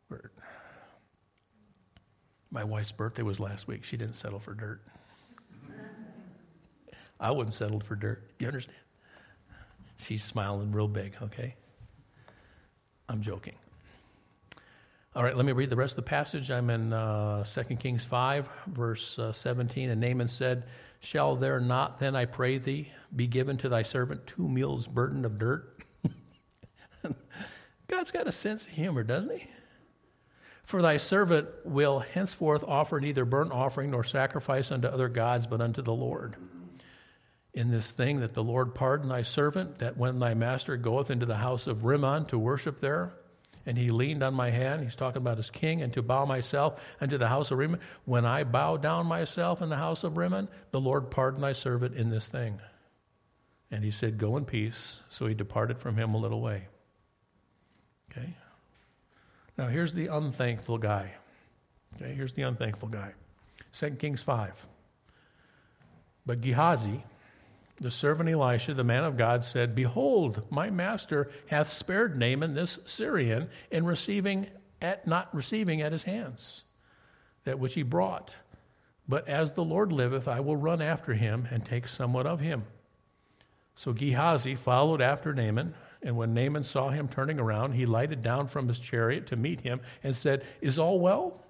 Dirt. 0.10 0.32
My 2.49 2.63
wife's 2.63 2.93
birthday 2.93 3.21
was 3.21 3.38
last 3.38 3.67
week. 3.67 3.84
She 3.84 3.97
didn't 3.97 4.15
settle 4.15 4.39
for 4.39 4.54
dirt. 4.54 4.82
I 7.19 7.32
wouldn't 7.32 7.54
settle 7.54 7.82
for 7.82 7.95
dirt. 7.95 8.23
You 8.39 8.47
understand? 8.47 8.77
She's 9.97 10.23
smiling 10.23 10.71
real 10.71 10.88
big, 10.88 11.13
okay? 11.21 11.56
I'm 13.10 13.21
joking. 13.21 13.56
All 15.15 15.23
right, 15.23 15.36
let 15.36 15.45
me 15.45 15.51
read 15.51 15.69
the 15.69 15.75
rest 15.75 15.97
of 15.97 16.06
the 16.06 16.10
passage. 16.10 16.49
I'm 16.49 16.69
in 16.69 16.93
uh, 16.93 17.43
2 17.43 17.75
Kings 17.75 18.06
5, 18.06 18.47
verse 18.67 19.19
uh, 19.19 19.34
17. 19.34 19.89
And 19.89 19.99
Naaman 19.99 20.30
said, 20.30 20.63
Shall 21.01 21.35
there 21.35 21.59
not 21.59 21.99
then, 21.99 22.15
I 22.15 22.25
pray 22.25 22.57
thee, 22.57 22.91
be 23.13 23.27
given 23.27 23.57
to 23.57 23.69
thy 23.69 23.83
servant 23.83 24.25
two 24.25 24.47
mules' 24.47 24.87
burden 24.87 25.25
of 25.25 25.37
dirt? 25.37 25.83
God's 27.87 28.11
got 28.11 28.27
a 28.27 28.31
sense 28.31 28.65
of 28.65 28.71
humor, 28.71 29.03
doesn't 29.03 29.37
he? 29.37 29.47
For 30.63 30.81
thy 30.81 30.97
servant 30.97 31.49
will 31.65 31.99
henceforth 31.99 32.63
offer 32.63 32.99
neither 33.01 33.25
burnt 33.25 33.51
offering 33.51 33.91
nor 33.91 34.03
sacrifice 34.03 34.71
unto 34.71 34.87
other 34.87 35.09
gods, 35.09 35.47
but 35.47 35.59
unto 35.59 35.81
the 35.81 35.93
Lord 35.93 36.37
in 37.53 37.69
this 37.69 37.91
thing 37.91 38.21
that 38.21 38.33
the 38.33 38.43
Lord 38.43 38.73
pardon 38.73 39.09
thy 39.09 39.23
servant, 39.23 39.79
that 39.79 39.97
when 39.97 40.19
thy 40.19 40.33
master 40.33 40.77
goeth 40.77 41.11
into 41.11 41.25
the 41.25 41.35
house 41.35 41.67
of 41.67 41.83
Rimmon 41.83 42.25
to 42.27 42.39
worship 42.39 42.79
there, 42.79 43.13
and 43.65 43.78
he 43.78 43.89
leaned 43.89 44.24
on 44.24 44.34
my 44.34 44.50
hand, 44.50 44.84
he's 44.84 44.95
talking 44.95 45.21
about 45.21 45.38
his 45.38 45.50
king, 45.50 45.82
and 45.82 45.93
to 45.93 46.02
bow 46.02 46.26
myself 46.26 46.82
unto 47.00 47.17
the 47.17 47.28
house 47.28 47.52
of 47.52 47.58
Rimmon, 47.58 47.80
when 48.06 48.26
I 48.26 48.43
bow 48.43 48.78
down 48.78 49.06
myself 49.06 49.62
in 49.62 49.69
the 49.69 49.76
house 49.76 50.04
of 50.04 50.17
Rimmon, 50.17 50.47
the 50.71 50.82
Lord 50.82 51.12
pardon 51.12 51.41
thy 51.41 51.54
servant 51.54 51.95
in 51.95 52.10
this 52.10 52.28
thing. 52.28 52.60
And 53.71 53.84
he 53.84 53.91
said, 53.91 54.17
Go 54.17 54.38
in 54.38 54.45
peace. 54.45 55.00
So 55.10 55.28
he 55.28 55.34
departed 55.34 55.80
from 55.80 55.95
him 55.95 56.13
a 56.13 56.17
little 56.17 56.41
way. 56.41 56.67
Okay? 58.12 58.36
Now 59.58 59.67
here's 59.67 59.93
the 59.93 60.08
unthankful 60.08 60.78
guy. 60.78 61.13
Okay, 61.95 62.13
here's 62.13 62.34
the 62.34 62.43
unthankful 62.43 62.89
guy. 62.89 63.13
2 63.74 63.91
Kings 63.91 64.21
5. 64.21 64.65
But 66.26 66.41
Gehazi, 66.41 67.04
the 67.81 67.91
servant 67.91 68.29
Elisha, 68.29 68.75
the 68.75 68.83
man 68.83 69.03
of 69.03 69.17
God, 69.17 69.43
said, 69.43 69.73
Behold, 69.73 70.45
my 70.51 70.69
master 70.69 71.31
hath 71.47 71.73
spared 71.73 72.17
Naaman 72.17 72.53
this 72.53 72.77
Syrian 72.85 73.49
in 73.71 73.85
receiving 73.85 74.47
at 74.81 75.07
not 75.07 75.33
receiving 75.33 75.81
at 75.81 75.91
his 75.91 76.03
hands 76.03 76.63
that 77.43 77.59
which 77.59 77.73
he 77.73 77.81
brought. 77.81 78.35
But 79.07 79.27
as 79.27 79.53
the 79.53 79.63
Lord 79.63 79.91
liveth, 79.91 80.27
I 80.27 80.41
will 80.41 80.55
run 80.55 80.81
after 80.81 81.15
him 81.15 81.47
and 81.49 81.65
take 81.65 81.87
somewhat 81.87 82.27
of 82.27 82.39
him. 82.39 82.65
So 83.73 83.93
Gehazi 83.93 84.55
followed 84.55 85.01
after 85.01 85.33
Naaman, 85.33 85.73
and 86.03 86.15
when 86.15 86.35
Naaman 86.35 86.63
saw 86.63 86.89
him 86.89 87.07
turning 87.07 87.39
around, 87.39 87.73
he 87.73 87.87
lighted 87.87 88.21
down 88.21 88.47
from 88.47 88.67
his 88.67 88.77
chariot 88.77 89.27
to 89.27 89.35
meet 89.35 89.61
him 89.61 89.81
and 90.03 90.15
said, 90.15 90.45
Is 90.61 90.77
all 90.77 90.99
well? 90.99 91.43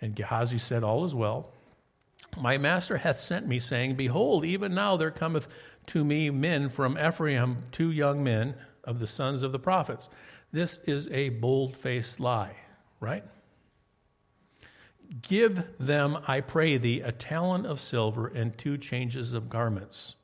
And 0.00 0.14
Gehazi 0.14 0.58
said, 0.58 0.84
All 0.84 1.04
is 1.04 1.14
well. 1.14 1.50
My 2.36 2.58
master 2.58 2.98
hath 2.98 3.20
sent 3.20 3.46
me, 3.46 3.60
saying, 3.60 3.94
Behold, 3.94 4.44
even 4.44 4.74
now 4.74 4.96
there 4.96 5.10
cometh 5.10 5.48
to 5.86 6.04
me 6.04 6.30
men 6.30 6.68
from 6.68 6.98
Ephraim, 6.98 7.56
two 7.72 7.90
young 7.90 8.22
men 8.22 8.54
of 8.84 8.98
the 8.98 9.06
sons 9.06 9.42
of 9.42 9.52
the 9.52 9.58
prophets. 9.58 10.08
This 10.52 10.78
is 10.86 11.08
a 11.08 11.30
bold 11.30 11.76
faced 11.76 12.20
lie, 12.20 12.56
right? 13.00 13.24
Give 15.22 15.64
them, 15.78 16.18
I 16.26 16.40
pray 16.40 16.78
thee, 16.78 17.00
a 17.00 17.12
talent 17.12 17.66
of 17.66 17.80
silver 17.80 18.28
and 18.28 18.56
two 18.56 18.76
changes 18.76 19.32
of 19.32 19.48
garments. 19.48 20.16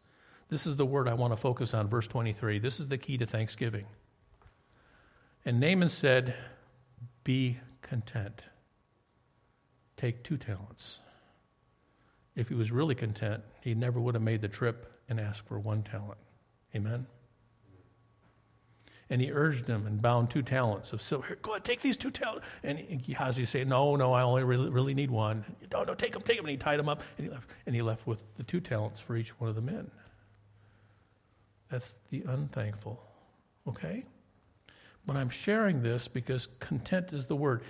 This 0.48 0.66
is 0.66 0.76
the 0.76 0.87
word 0.87 1.09
I 1.09 1.14
want 1.14 1.33
to 1.33 1.37
focus 1.37 1.72
on, 1.72 1.88
verse 1.88 2.07
23. 2.07 2.59
This 2.59 2.78
is 2.78 2.88
the 2.88 2.98
key 2.98 3.16
to 3.18 3.26
thanksgiving. 3.26 3.87
And 5.44 5.61
Naaman 5.61 5.88
said, 5.88 6.35
Be 7.24 7.59
content. 7.81 8.42
Take 9.96 10.22
two 10.24 10.37
talents. 10.37 10.98
If 12.35 12.49
he 12.49 12.55
was 12.55 12.73
really 12.73 12.95
content, 12.95 13.42
he 13.61 13.75
never 13.75 14.01
would 14.01 14.14
have 14.14 14.23
made 14.23 14.40
the 14.40 14.49
trip 14.49 15.01
and 15.09 15.21
asked 15.21 15.47
for 15.47 15.59
one 15.59 15.83
talent. 15.83 16.18
Amen? 16.75 17.07
And 19.11 19.21
he 19.21 19.31
urged 19.31 19.66
him 19.66 19.87
and 19.87 20.01
bound 20.01 20.31
two 20.31 20.40
talents 20.40 20.95
of 20.95 21.03
silver. 21.03 21.37
Go 21.42 21.51
ahead, 21.51 21.64
take 21.64 21.83
these 21.83 21.99
two 21.99 22.11
talents. 22.11 22.47
And 22.62 23.03
Gehazi 23.05 23.45
said, 23.45 23.68
No, 23.68 23.95
no, 23.95 24.14
I 24.14 24.23
only 24.23 24.42
really, 24.42 24.71
really 24.71 24.95
need 24.95 25.11
one. 25.11 25.45
No, 25.71 25.85
no, 25.85 25.95
take 25.95 26.14
them, 26.14 26.23
take 26.23 26.37
them. 26.37 26.47
And 26.47 26.51
he 26.53 26.57
tied 26.57 26.79
them 26.79 26.88
up 26.88 27.03
and 27.18 27.27
he, 27.27 27.31
left, 27.31 27.51
and 27.66 27.75
he 27.75 27.83
left 27.83 28.07
with 28.07 28.23
the 28.38 28.42
two 28.42 28.61
talents 28.61 29.01
for 29.01 29.16
each 29.16 29.38
one 29.38 29.51
of 29.51 29.55
the 29.55 29.61
men. 29.61 29.90
That's 31.68 31.97
the 32.11 32.23
unthankful. 32.27 33.03
Okay? 33.68 34.05
But 35.07 35.16
I'm 35.16 35.29
sharing 35.29 35.83
this 35.83 36.09
because 36.09 36.49
content 36.61 37.12
is 37.12 37.27
the 37.27 37.37
word. 37.37 37.64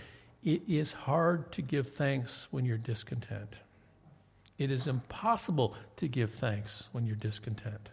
It 0.45 0.63
is 0.69 0.93
hard 0.93 1.51
to 1.53 1.63
give 1.63 1.89
thanks 1.89 2.47
when 2.51 2.65
you're 2.65 2.79
discontent. 2.79 3.55
It 4.63 4.71
is 4.71 4.87
impossible 4.87 5.75
to 5.97 6.07
give 6.07 6.31
thanks 6.35 6.89
when 6.93 7.05
you're 7.05 7.17
discontent. 7.17 7.89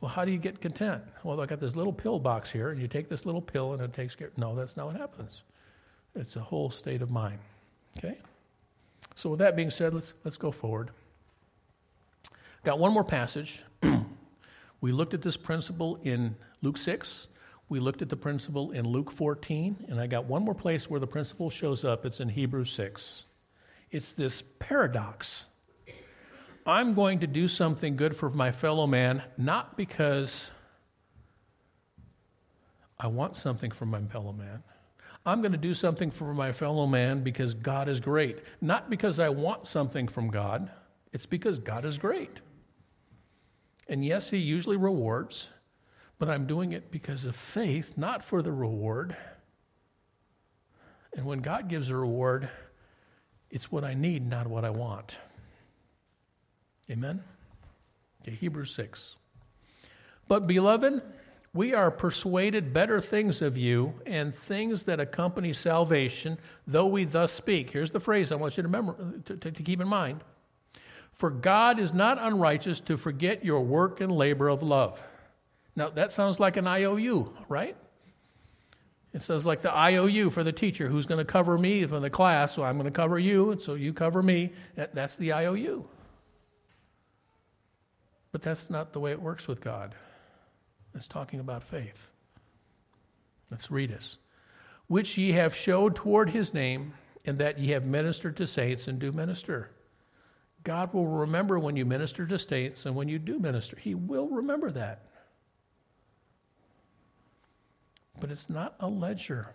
Well, 0.00 0.10
how 0.10 0.24
do 0.24 0.32
you 0.32 0.38
get 0.38 0.60
content? 0.60 1.04
Well, 1.22 1.40
I 1.40 1.46
got 1.46 1.60
this 1.60 1.76
little 1.76 1.92
pill 1.92 2.18
box 2.18 2.50
here, 2.50 2.70
and 2.70 2.82
you 2.82 2.88
take 2.88 3.08
this 3.08 3.24
little 3.24 3.40
pill 3.40 3.72
and 3.72 3.80
it 3.80 3.92
takes 3.92 4.16
care. 4.16 4.32
No, 4.36 4.56
that's 4.56 4.76
not 4.76 4.86
what 4.86 4.96
happens. 4.96 5.44
It's 6.16 6.34
a 6.34 6.40
whole 6.40 6.68
state 6.68 7.00
of 7.00 7.12
mind. 7.12 7.38
Okay? 7.96 8.18
So 9.14 9.30
with 9.30 9.38
that 9.38 9.54
being 9.54 9.70
said, 9.70 9.94
let's 9.94 10.14
let's 10.24 10.36
go 10.36 10.50
forward. 10.50 10.90
Got 12.64 12.80
one 12.80 12.92
more 12.92 13.04
passage. 13.04 13.62
we 14.80 14.90
looked 14.90 15.14
at 15.14 15.22
this 15.22 15.36
principle 15.36 16.00
in 16.02 16.34
Luke 16.60 16.76
6. 16.76 17.28
We 17.68 17.78
looked 17.78 18.02
at 18.02 18.08
the 18.08 18.16
principle 18.16 18.72
in 18.72 18.84
Luke 18.84 19.12
14, 19.12 19.86
and 19.90 20.00
I 20.00 20.08
got 20.08 20.24
one 20.24 20.44
more 20.44 20.56
place 20.56 20.90
where 20.90 20.98
the 20.98 21.06
principle 21.06 21.50
shows 21.50 21.84
up. 21.84 22.04
It's 22.04 22.18
in 22.18 22.28
Hebrews 22.28 22.72
6. 22.72 23.26
It's 23.90 24.12
this 24.12 24.42
paradox 24.58 25.46
I'm 26.66 26.94
going 26.94 27.20
to 27.20 27.26
do 27.26 27.48
something 27.48 27.96
good 27.96 28.16
for 28.16 28.30
my 28.30 28.52
fellow 28.52 28.86
man, 28.86 29.22
not 29.38 29.76
because 29.76 30.46
I 32.98 33.06
want 33.06 33.36
something 33.36 33.70
from 33.70 33.88
my 33.88 34.02
fellow 34.02 34.32
man. 34.32 34.62
I'm 35.24 35.40
going 35.40 35.52
to 35.52 35.58
do 35.58 35.74
something 35.74 36.10
for 36.10 36.32
my 36.34 36.52
fellow 36.52 36.86
man 36.86 37.22
because 37.22 37.54
God 37.54 37.88
is 37.88 37.98
great. 37.98 38.38
Not 38.60 38.90
because 38.90 39.18
I 39.18 39.30
want 39.30 39.66
something 39.66 40.06
from 40.06 40.30
God, 40.30 40.70
it's 41.12 41.26
because 41.26 41.58
God 41.58 41.84
is 41.84 41.98
great. 41.98 42.38
And 43.88 44.04
yes, 44.04 44.30
He 44.30 44.38
usually 44.38 44.76
rewards, 44.76 45.48
but 46.18 46.28
I'm 46.28 46.46
doing 46.46 46.72
it 46.72 46.90
because 46.90 47.24
of 47.24 47.34
faith, 47.34 47.94
not 47.96 48.24
for 48.24 48.42
the 48.42 48.52
reward. 48.52 49.16
And 51.16 51.26
when 51.26 51.40
God 51.40 51.68
gives 51.68 51.90
a 51.90 51.96
reward, 51.96 52.48
it's 53.50 53.72
what 53.72 53.84
I 53.84 53.94
need, 53.94 54.28
not 54.28 54.46
what 54.46 54.64
I 54.64 54.70
want. 54.70 55.16
Amen? 56.90 57.22
Okay, 58.22 58.36
Hebrews 58.36 58.72
6. 58.74 59.16
But, 60.28 60.46
beloved, 60.46 61.02
we 61.52 61.74
are 61.74 61.90
persuaded 61.90 62.72
better 62.72 63.00
things 63.00 63.42
of 63.42 63.56
you 63.56 63.94
and 64.06 64.34
things 64.34 64.84
that 64.84 65.00
accompany 65.00 65.52
salvation, 65.52 66.38
though 66.66 66.86
we 66.86 67.04
thus 67.04 67.32
speak. 67.32 67.70
Here's 67.70 67.90
the 67.90 68.00
phrase 68.00 68.30
I 68.30 68.36
want 68.36 68.56
you 68.56 68.62
to 68.62 68.68
remember 68.68 68.96
to, 69.26 69.36
to, 69.36 69.50
to 69.50 69.62
keep 69.62 69.80
in 69.80 69.88
mind. 69.88 70.22
For 71.12 71.28
God 71.28 71.80
is 71.80 71.92
not 71.92 72.18
unrighteous 72.20 72.80
to 72.80 72.96
forget 72.96 73.44
your 73.44 73.60
work 73.60 74.00
and 74.00 74.12
labor 74.12 74.48
of 74.48 74.62
love. 74.62 75.00
Now 75.74 75.90
that 75.90 76.12
sounds 76.12 76.38
like 76.38 76.56
an 76.56 76.66
IOU, 76.66 77.34
right? 77.48 77.76
It 79.12 79.22
says 79.22 79.44
like 79.44 79.62
the 79.62 79.76
IOU 79.76 80.30
for 80.30 80.44
the 80.44 80.52
teacher 80.52 80.88
who's 80.88 81.06
going 81.06 81.18
to 81.18 81.24
cover 81.24 81.58
me 81.58 81.84
for 81.84 81.98
the 81.98 82.10
class, 82.10 82.54
so 82.54 82.62
I'm 82.62 82.76
going 82.76 82.84
to 82.84 82.96
cover 82.96 83.18
you, 83.18 83.50
and 83.50 83.60
so 83.60 83.74
you 83.74 83.92
cover 83.92 84.22
me. 84.22 84.52
That, 84.76 84.94
that's 84.94 85.16
the 85.16 85.32
IOU. 85.32 85.84
But 88.30 88.42
that's 88.42 88.70
not 88.70 88.92
the 88.92 89.00
way 89.00 89.10
it 89.10 89.20
works 89.20 89.48
with 89.48 89.60
God. 89.60 89.94
It's 90.94 91.08
talking 91.08 91.40
about 91.40 91.64
faith. 91.64 92.08
Let's 93.50 93.70
read 93.70 93.90
this. 93.90 94.16
Which 94.86 95.18
ye 95.18 95.32
have 95.32 95.56
showed 95.56 95.96
toward 95.96 96.30
his 96.30 96.54
name, 96.54 96.94
and 97.24 97.38
that 97.38 97.58
ye 97.58 97.70
have 97.70 97.84
ministered 97.84 98.36
to 98.36 98.46
saints 98.46 98.86
and 98.86 98.98
do 98.98 99.10
minister. 99.10 99.70
God 100.62 100.92
will 100.94 101.06
remember 101.06 101.58
when 101.58 101.76
you 101.76 101.84
minister 101.84 102.26
to 102.26 102.38
saints 102.38 102.86
and 102.86 102.94
when 102.94 103.08
you 103.08 103.18
do 103.18 103.38
minister. 103.38 103.76
He 103.76 103.94
will 103.94 104.28
remember 104.28 104.70
that. 104.72 105.06
But 108.20 108.30
it's 108.30 108.50
not 108.50 108.74
a 108.80 108.88
ledger 108.88 109.48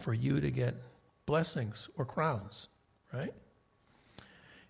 for 0.00 0.14
you 0.14 0.40
to 0.40 0.50
get 0.50 0.74
blessings 1.26 1.88
or 1.96 2.04
crowns, 2.04 2.68
right? 3.12 3.34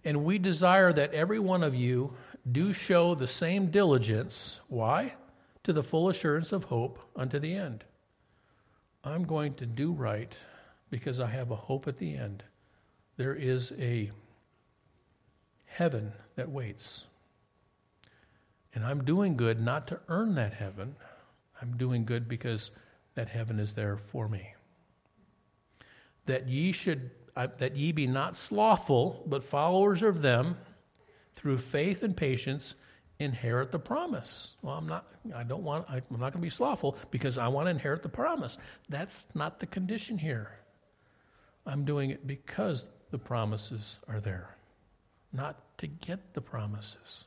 And 0.04 0.24
we 0.24 0.38
desire 0.38 0.92
that 0.92 1.14
every 1.14 1.38
one 1.38 1.62
of 1.62 1.74
you 1.74 2.14
do 2.50 2.72
show 2.72 3.14
the 3.14 3.28
same 3.28 3.70
diligence. 3.70 4.60
Why? 4.68 5.14
To 5.64 5.72
the 5.72 5.82
full 5.82 6.08
assurance 6.08 6.52
of 6.52 6.64
hope 6.64 6.98
unto 7.16 7.38
the 7.38 7.54
end. 7.54 7.84
I'm 9.02 9.24
going 9.24 9.54
to 9.54 9.66
do 9.66 9.92
right 9.92 10.34
because 10.90 11.20
I 11.20 11.26
have 11.26 11.50
a 11.50 11.56
hope 11.56 11.88
at 11.88 11.98
the 11.98 12.16
end. 12.16 12.42
There 13.16 13.34
is 13.34 13.72
a 13.78 14.10
heaven 15.66 16.12
that 16.36 16.50
waits. 16.50 17.06
And 18.74 18.84
I'm 18.84 19.04
doing 19.04 19.36
good 19.36 19.60
not 19.60 19.86
to 19.88 20.00
earn 20.08 20.34
that 20.36 20.54
heaven. 20.54 20.96
I'm 21.60 21.76
doing 21.76 22.04
good 22.04 22.28
because 22.28 22.70
that 23.14 23.28
heaven 23.28 23.58
is 23.58 23.74
there 23.74 23.96
for 23.96 24.28
me. 24.28 24.54
That 26.26 26.48
ye 26.48 26.72
should 26.72 27.10
uh, 27.36 27.48
that 27.58 27.76
ye 27.76 27.92
be 27.92 28.06
not 28.06 28.36
slothful, 28.36 29.22
but 29.26 29.44
followers 29.44 30.02
of 30.02 30.22
them 30.22 30.56
through 31.34 31.58
faith 31.58 32.02
and 32.02 32.16
patience 32.16 32.74
inherit 33.18 33.72
the 33.72 33.78
promise. 33.78 34.54
Well, 34.62 34.74
I'm 34.74 34.86
not, 34.86 35.06
I 35.34 35.42
don't 35.42 35.62
want, 35.62 35.86
I'm 35.88 36.02
not 36.10 36.18
going 36.18 36.32
to 36.32 36.38
be 36.38 36.50
slothful 36.50 36.96
because 37.10 37.38
I 37.38 37.48
want 37.48 37.66
to 37.66 37.70
inherit 37.70 38.02
the 38.02 38.08
promise. 38.08 38.58
That's 38.88 39.34
not 39.34 39.60
the 39.60 39.66
condition 39.66 40.18
here. 40.18 40.58
I'm 41.66 41.84
doing 41.84 42.10
it 42.10 42.26
because 42.26 42.86
the 43.10 43.18
promises 43.18 43.98
are 44.08 44.20
there, 44.20 44.56
not 45.32 45.78
to 45.78 45.86
get 45.86 46.34
the 46.34 46.40
promises. 46.40 47.24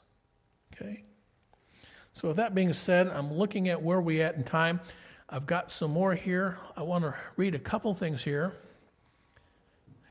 Okay? 0.73 1.03
So, 2.19 2.27
with 2.27 2.36
that 2.36 2.53
being 2.53 2.73
said, 2.73 3.08
I'm 3.08 3.34
looking 3.34 3.69
at 3.69 3.82
where 3.82 4.01
we 4.01 4.21
at 4.21 4.36
in 4.36 4.43
time. 4.43 4.82
I've 5.29 5.45
got 5.45 5.71
some 5.71 5.91
more 5.91 6.13
here. 6.15 6.58
I 6.75 6.84
want 6.84 7.05
to 7.05 7.15
read 7.38 7.55
a 7.55 7.60
couple 7.60 7.93
things 7.93 8.21
here 8.21 8.51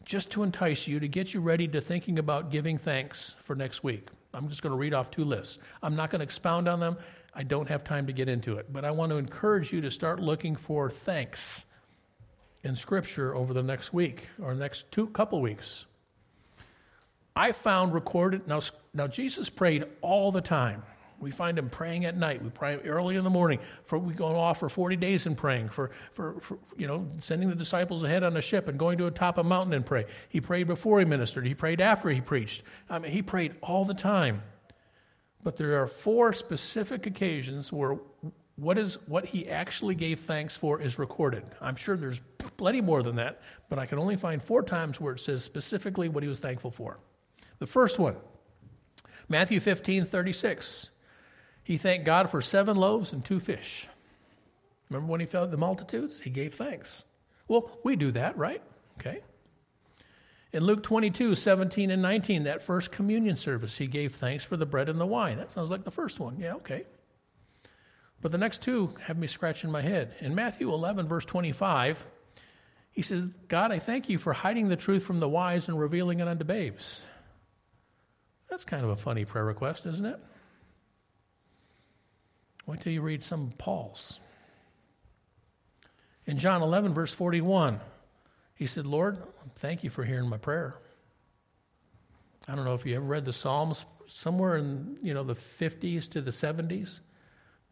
just 0.06 0.30
to 0.30 0.42
entice 0.42 0.86
you, 0.86 1.00
to 1.00 1.06
get 1.06 1.34
you 1.34 1.42
ready 1.42 1.68
to 1.68 1.82
thinking 1.82 2.18
about 2.18 2.50
giving 2.50 2.78
thanks 2.78 3.34
for 3.42 3.54
next 3.54 3.84
week. 3.84 4.08
I'm 4.32 4.48
just 4.48 4.62
going 4.62 4.70
to 4.70 4.78
read 4.78 4.94
off 4.94 5.10
two 5.10 5.22
lists. 5.22 5.58
I'm 5.82 5.96
not 5.96 6.08
going 6.08 6.20
to 6.20 6.22
expound 6.22 6.66
on 6.66 6.80
them. 6.80 6.96
I 7.34 7.42
don't 7.42 7.68
have 7.68 7.84
time 7.84 8.06
to 8.06 8.14
get 8.14 8.26
into 8.26 8.56
it. 8.56 8.72
But 8.72 8.86
I 8.86 8.90
want 8.90 9.12
to 9.12 9.18
encourage 9.18 9.70
you 9.70 9.82
to 9.82 9.90
start 9.90 10.18
looking 10.18 10.56
for 10.56 10.88
thanks 10.88 11.66
in 12.62 12.74
Scripture 12.74 13.34
over 13.34 13.52
the 13.52 13.62
next 13.62 13.92
week 13.92 14.22
or 14.40 14.54
next 14.54 14.90
two 14.90 15.08
couple 15.08 15.42
weeks. 15.42 15.84
I 17.36 17.52
found 17.52 17.92
recorded 17.92 18.48
now. 18.48 18.62
Now 18.94 19.08
Jesus 19.08 19.50
prayed 19.50 19.84
all 20.00 20.32
the 20.32 20.40
time. 20.40 20.82
We 21.20 21.32
find 21.32 21.58
him 21.58 21.68
praying 21.68 22.04
at 22.04 22.16
night. 22.16 22.42
We 22.42 22.50
pray 22.50 22.76
early 22.76 23.16
in 23.16 23.24
the 23.24 23.30
morning. 23.30 23.58
For 23.84 23.98
we 23.98 24.14
go 24.14 24.36
off 24.36 24.60
for 24.60 24.68
40 24.68 24.96
days 24.96 25.26
and 25.26 25.36
praying. 25.36 25.70
For, 25.70 25.90
for, 26.12 26.40
for, 26.40 26.58
you 26.76 26.86
know, 26.86 27.08
sending 27.18 27.48
the 27.48 27.56
disciples 27.56 28.02
ahead 28.04 28.22
on 28.22 28.36
a 28.36 28.40
ship 28.40 28.68
and 28.68 28.78
going 28.78 28.98
to 28.98 29.06
a 29.06 29.10
top 29.10 29.36
of 29.36 29.46
a 29.46 29.48
mountain 29.48 29.72
and 29.72 29.84
pray. 29.84 30.06
He 30.28 30.40
prayed 30.40 30.68
before 30.68 31.00
he 31.00 31.04
ministered. 31.04 31.46
He 31.46 31.54
prayed 31.54 31.80
after 31.80 32.08
he 32.08 32.20
preached. 32.20 32.62
I 32.88 32.98
mean, 32.98 33.10
he 33.10 33.22
prayed 33.22 33.56
all 33.62 33.84
the 33.84 33.94
time. 33.94 34.42
But 35.42 35.56
there 35.56 35.82
are 35.82 35.86
four 35.86 36.32
specific 36.32 37.06
occasions 37.06 37.72
where 37.72 37.98
what 38.56 38.76
is 38.76 38.98
what 39.06 39.24
he 39.24 39.48
actually 39.48 39.94
gave 39.94 40.20
thanks 40.20 40.56
for 40.56 40.80
is 40.80 40.98
recorded. 40.98 41.44
I'm 41.60 41.76
sure 41.76 41.96
there's 41.96 42.20
plenty 42.56 42.80
more 42.80 43.02
than 43.02 43.16
that, 43.16 43.40
but 43.68 43.78
I 43.78 43.86
can 43.86 43.98
only 43.98 44.16
find 44.16 44.42
four 44.42 44.62
times 44.62 45.00
where 45.00 45.14
it 45.14 45.20
says 45.20 45.44
specifically 45.44 46.08
what 46.08 46.22
he 46.22 46.28
was 46.28 46.40
thankful 46.40 46.72
for. 46.72 46.98
The 47.60 47.66
first 47.66 47.98
one, 47.98 48.16
Matthew 49.28 49.60
15, 49.60 50.06
36. 50.06 50.90
He 51.68 51.76
thanked 51.76 52.06
God 52.06 52.30
for 52.30 52.40
seven 52.40 52.78
loaves 52.78 53.12
and 53.12 53.22
two 53.22 53.40
fish. 53.40 53.86
Remember 54.88 55.12
when 55.12 55.20
he 55.20 55.26
fed 55.26 55.50
the 55.50 55.58
multitudes? 55.58 56.18
He 56.18 56.30
gave 56.30 56.54
thanks. 56.54 57.04
Well, 57.46 57.70
we 57.84 57.94
do 57.94 58.10
that, 58.12 58.38
right? 58.38 58.62
Okay. 58.98 59.20
In 60.50 60.64
Luke 60.64 60.82
22, 60.82 61.34
17 61.34 61.90
and 61.90 62.00
19, 62.00 62.44
that 62.44 62.62
first 62.62 62.90
communion 62.90 63.36
service, 63.36 63.76
he 63.76 63.86
gave 63.86 64.14
thanks 64.14 64.44
for 64.44 64.56
the 64.56 64.64
bread 64.64 64.88
and 64.88 64.98
the 64.98 65.04
wine. 65.04 65.36
That 65.36 65.52
sounds 65.52 65.70
like 65.70 65.84
the 65.84 65.90
first 65.90 66.18
one. 66.18 66.38
Yeah, 66.40 66.54
okay. 66.54 66.86
But 68.22 68.32
the 68.32 68.38
next 68.38 68.62
two 68.62 68.94
have 69.02 69.18
me 69.18 69.26
scratching 69.26 69.70
my 69.70 69.82
head. 69.82 70.14
In 70.20 70.34
Matthew 70.34 70.72
11, 70.72 71.06
verse 71.06 71.26
25, 71.26 72.02
He 72.92 73.02
says, 73.02 73.28
God, 73.48 73.72
I 73.72 73.78
thank 73.78 74.08
you 74.08 74.16
for 74.16 74.32
hiding 74.32 74.68
the 74.68 74.76
truth 74.76 75.02
from 75.02 75.20
the 75.20 75.28
wise 75.28 75.68
and 75.68 75.78
revealing 75.78 76.20
it 76.20 76.28
unto 76.28 76.44
babes. 76.44 77.02
That's 78.48 78.64
kind 78.64 78.84
of 78.84 78.90
a 78.90 78.96
funny 78.96 79.26
prayer 79.26 79.44
request, 79.44 79.84
isn't 79.84 80.06
it? 80.06 80.18
Wait 82.68 82.82
till 82.82 82.92
you 82.92 83.00
read 83.00 83.24
some 83.24 83.46
of 83.46 83.56
Paul's. 83.56 84.20
In 86.26 86.36
John 86.36 86.60
11, 86.60 86.92
verse 86.92 87.14
41, 87.14 87.80
he 88.56 88.66
said, 88.66 88.84
Lord, 88.84 89.16
thank 89.56 89.82
you 89.82 89.88
for 89.88 90.04
hearing 90.04 90.28
my 90.28 90.36
prayer. 90.36 90.74
I 92.46 92.54
don't 92.54 92.66
know 92.66 92.74
if 92.74 92.84
you 92.84 92.94
ever 92.96 93.06
read 93.06 93.24
the 93.24 93.32
Psalms, 93.32 93.86
somewhere 94.06 94.58
in 94.58 94.98
you 95.02 95.14
know 95.14 95.24
the 95.24 95.34
50s 95.34 96.10
to 96.10 96.20
the 96.20 96.30
70s. 96.30 97.00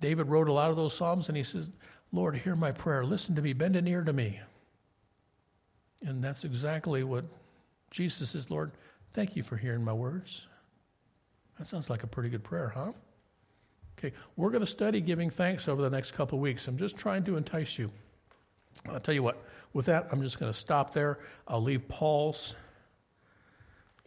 David 0.01 0.29
wrote 0.29 0.49
a 0.49 0.53
lot 0.53 0.71
of 0.71 0.77
those 0.77 0.97
Psalms, 0.97 1.29
and 1.29 1.37
he 1.37 1.43
says, 1.43 1.69
Lord, 2.11 2.35
hear 2.35 2.57
my 2.57 2.73
prayer. 2.73 3.05
Listen 3.05 3.35
to 3.35 3.43
me. 3.43 3.53
Bend 3.53 3.77
an 3.77 3.87
ear 3.87 4.03
to 4.03 4.15
me. 4.15 4.41
And 6.01 6.25
that's 6.25 6.45
exactly 6.45 7.05
what 7.05 7.27
Jesus 7.91 8.31
says, 8.31 8.51
Lord, 8.51 8.73
thank 9.13 9.37
you 9.37 9.43
for 9.43 9.59
hearing 9.59 9.85
my 9.85 9.93
words. 9.93 10.47
That 11.59 11.67
sounds 11.67 11.91
like 11.91 12.03
a 12.03 12.07
pretty 12.07 12.31
good 12.31 12.45
prayer, 12.45 12.73
huh? 12.75 12.93
Okay, 13.99 14.15
we're 14.37 14.51
going 14.51 14.65
to 14.65 14.71
study 14.71 15.01
giving 15.01 15.31
thanks 15.31 15.69
over 15.69 15.81
the 15.81 15.91
next 15.91 16.13
couple 16.13 16.39
weeks. 16.39 16.69
I'm 16.69 16.77
just 16.77 16.97
trying 16.97 17.25
to 17.25 17.37
entice 17.37 17.79
you. 17.79 17.91
I'll 18.89 19.01
tell 19.01 19.15
you 19.15 19.23
what, 19.23 19.43
with 19.73 19.87
that, 19.87 20.09
I'm 20.13 20.23
just 20.23 20.39
going 20.39 20.53
to 20.53 20.59
stop 20.59 20.93
there. 20.93 21.19
I'll 21.49 21.63
leave 21.63 21.89
Paul's, 21.89 22.55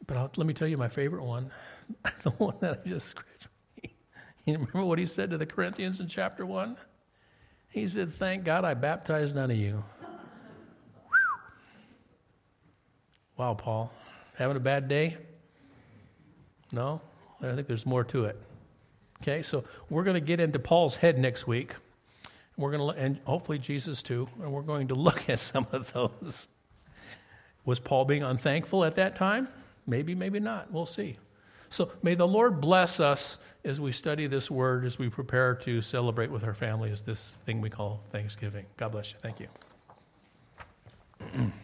but 0.05 0.15
I'll, 0.15 0.31
let 0.37 0.45
me 0.45 0.53
tell 0.53 0.67
you 0.67 0.77
my 0.77 0.89
favorite 0.89 1.23
one, 1.23 1.49
the 2.23 2.29
one 2.31 2.55
that 2.59 2.83
I 2.85 2.87
just 2.87 3.07
scratched. 3.07 3.47
You 4.45 4.53
remember 4.53 4.85
what 4.85 4.99
he 4.99 5.05
said 5.05 5.31
to 5.31 5.37
the 5.37 5.45
Corinthians 5.45 5.99
in 5.99 6.07
chapter 6.07 6.45
1? 6.45 6.77
He 7.69 7.87
said, 7.87 8.13
Thank 8.13 8.43
God 8.43 8.65
I 8.65 8.73
baptized 8.73 9.35
none 9.35 9.51
of 9.51 9.57
you. 9.57 9.83
wow, 13.37 13.53
Paul. 13.53 13.91
Having 14.35 14.57
a 14.57 14.61
bad 14.61 14.87
day? 14.87 15.17
No? 16.71 17.01
I 17.41 17.53
think 17.53 17.67
there's 17.67 17.85
more 17.85 18.03
to 18.05 18.25
it. 18.25 18.41
Okay, 19.21 19.43
so 19.43 19.65
we're 19.89 20.03
going 20.03 20.15
to 20.15 20.21
get 20.21 20.39
into 20.39 20.59
Paul's 20.59 20.95
head 20.95 21.17
next 21.17 21.45
week. 21.45 21.73
We're 22.57 22.71
going 22.71 22.93
to, 22.93 23.01
and 23.01 23.19
hopefully 23.25 23.59
Jesus 23.59 24.01
too, 24.01 24.27
and 24.41 24.51
we're 24.51 24.61
going 24.61 24.89
to 24.89 24.95
look 24.95 25.29
at 25.29 25.39
some 25.39 25.67
of 25.71 25.91
those. 25.93 26.47
Was 27.65 27.79
Paul 27.79 28.05
being 28.05 28.23
unthankful 28.23 28.83
at 28.83 28.95
that 28.95 29.15
time? 29.15 29.47
Maybe, 29.85 30.15
maybe 30.15 30.39
not. 30.39 30.71
We'll 30.71 30.85
see. 30.85 31.17
So 31.69 31.91
may 32.01 32.15
the 32.15 32.27
Lord 32.27 32.61
bless 32.61 32.99
us 32.99 33.37
as 33.63 33.79
we 33.79 33.91
study 33.91 34.27
this 34.27 34.49
word, 34.49 34.85
as 34.85 34.97
we 34.97 35.09
prepare 35.09 35.55
to 35.55 35.81
celebrate 35.81 36.31
with 36.31 36.43
our 36.43 36.53
families 36.53 37.01
this 37.01 37.29
thing 37.45 37.61
we 37.61 37.69
call 37.69 38.01
Thanksgiving. 38.11 38.65
God 38.77 38.93
bless 38.93 39.11
you. 39.11 39.17
Thank 39.21 39.39
you. 39.39 39.47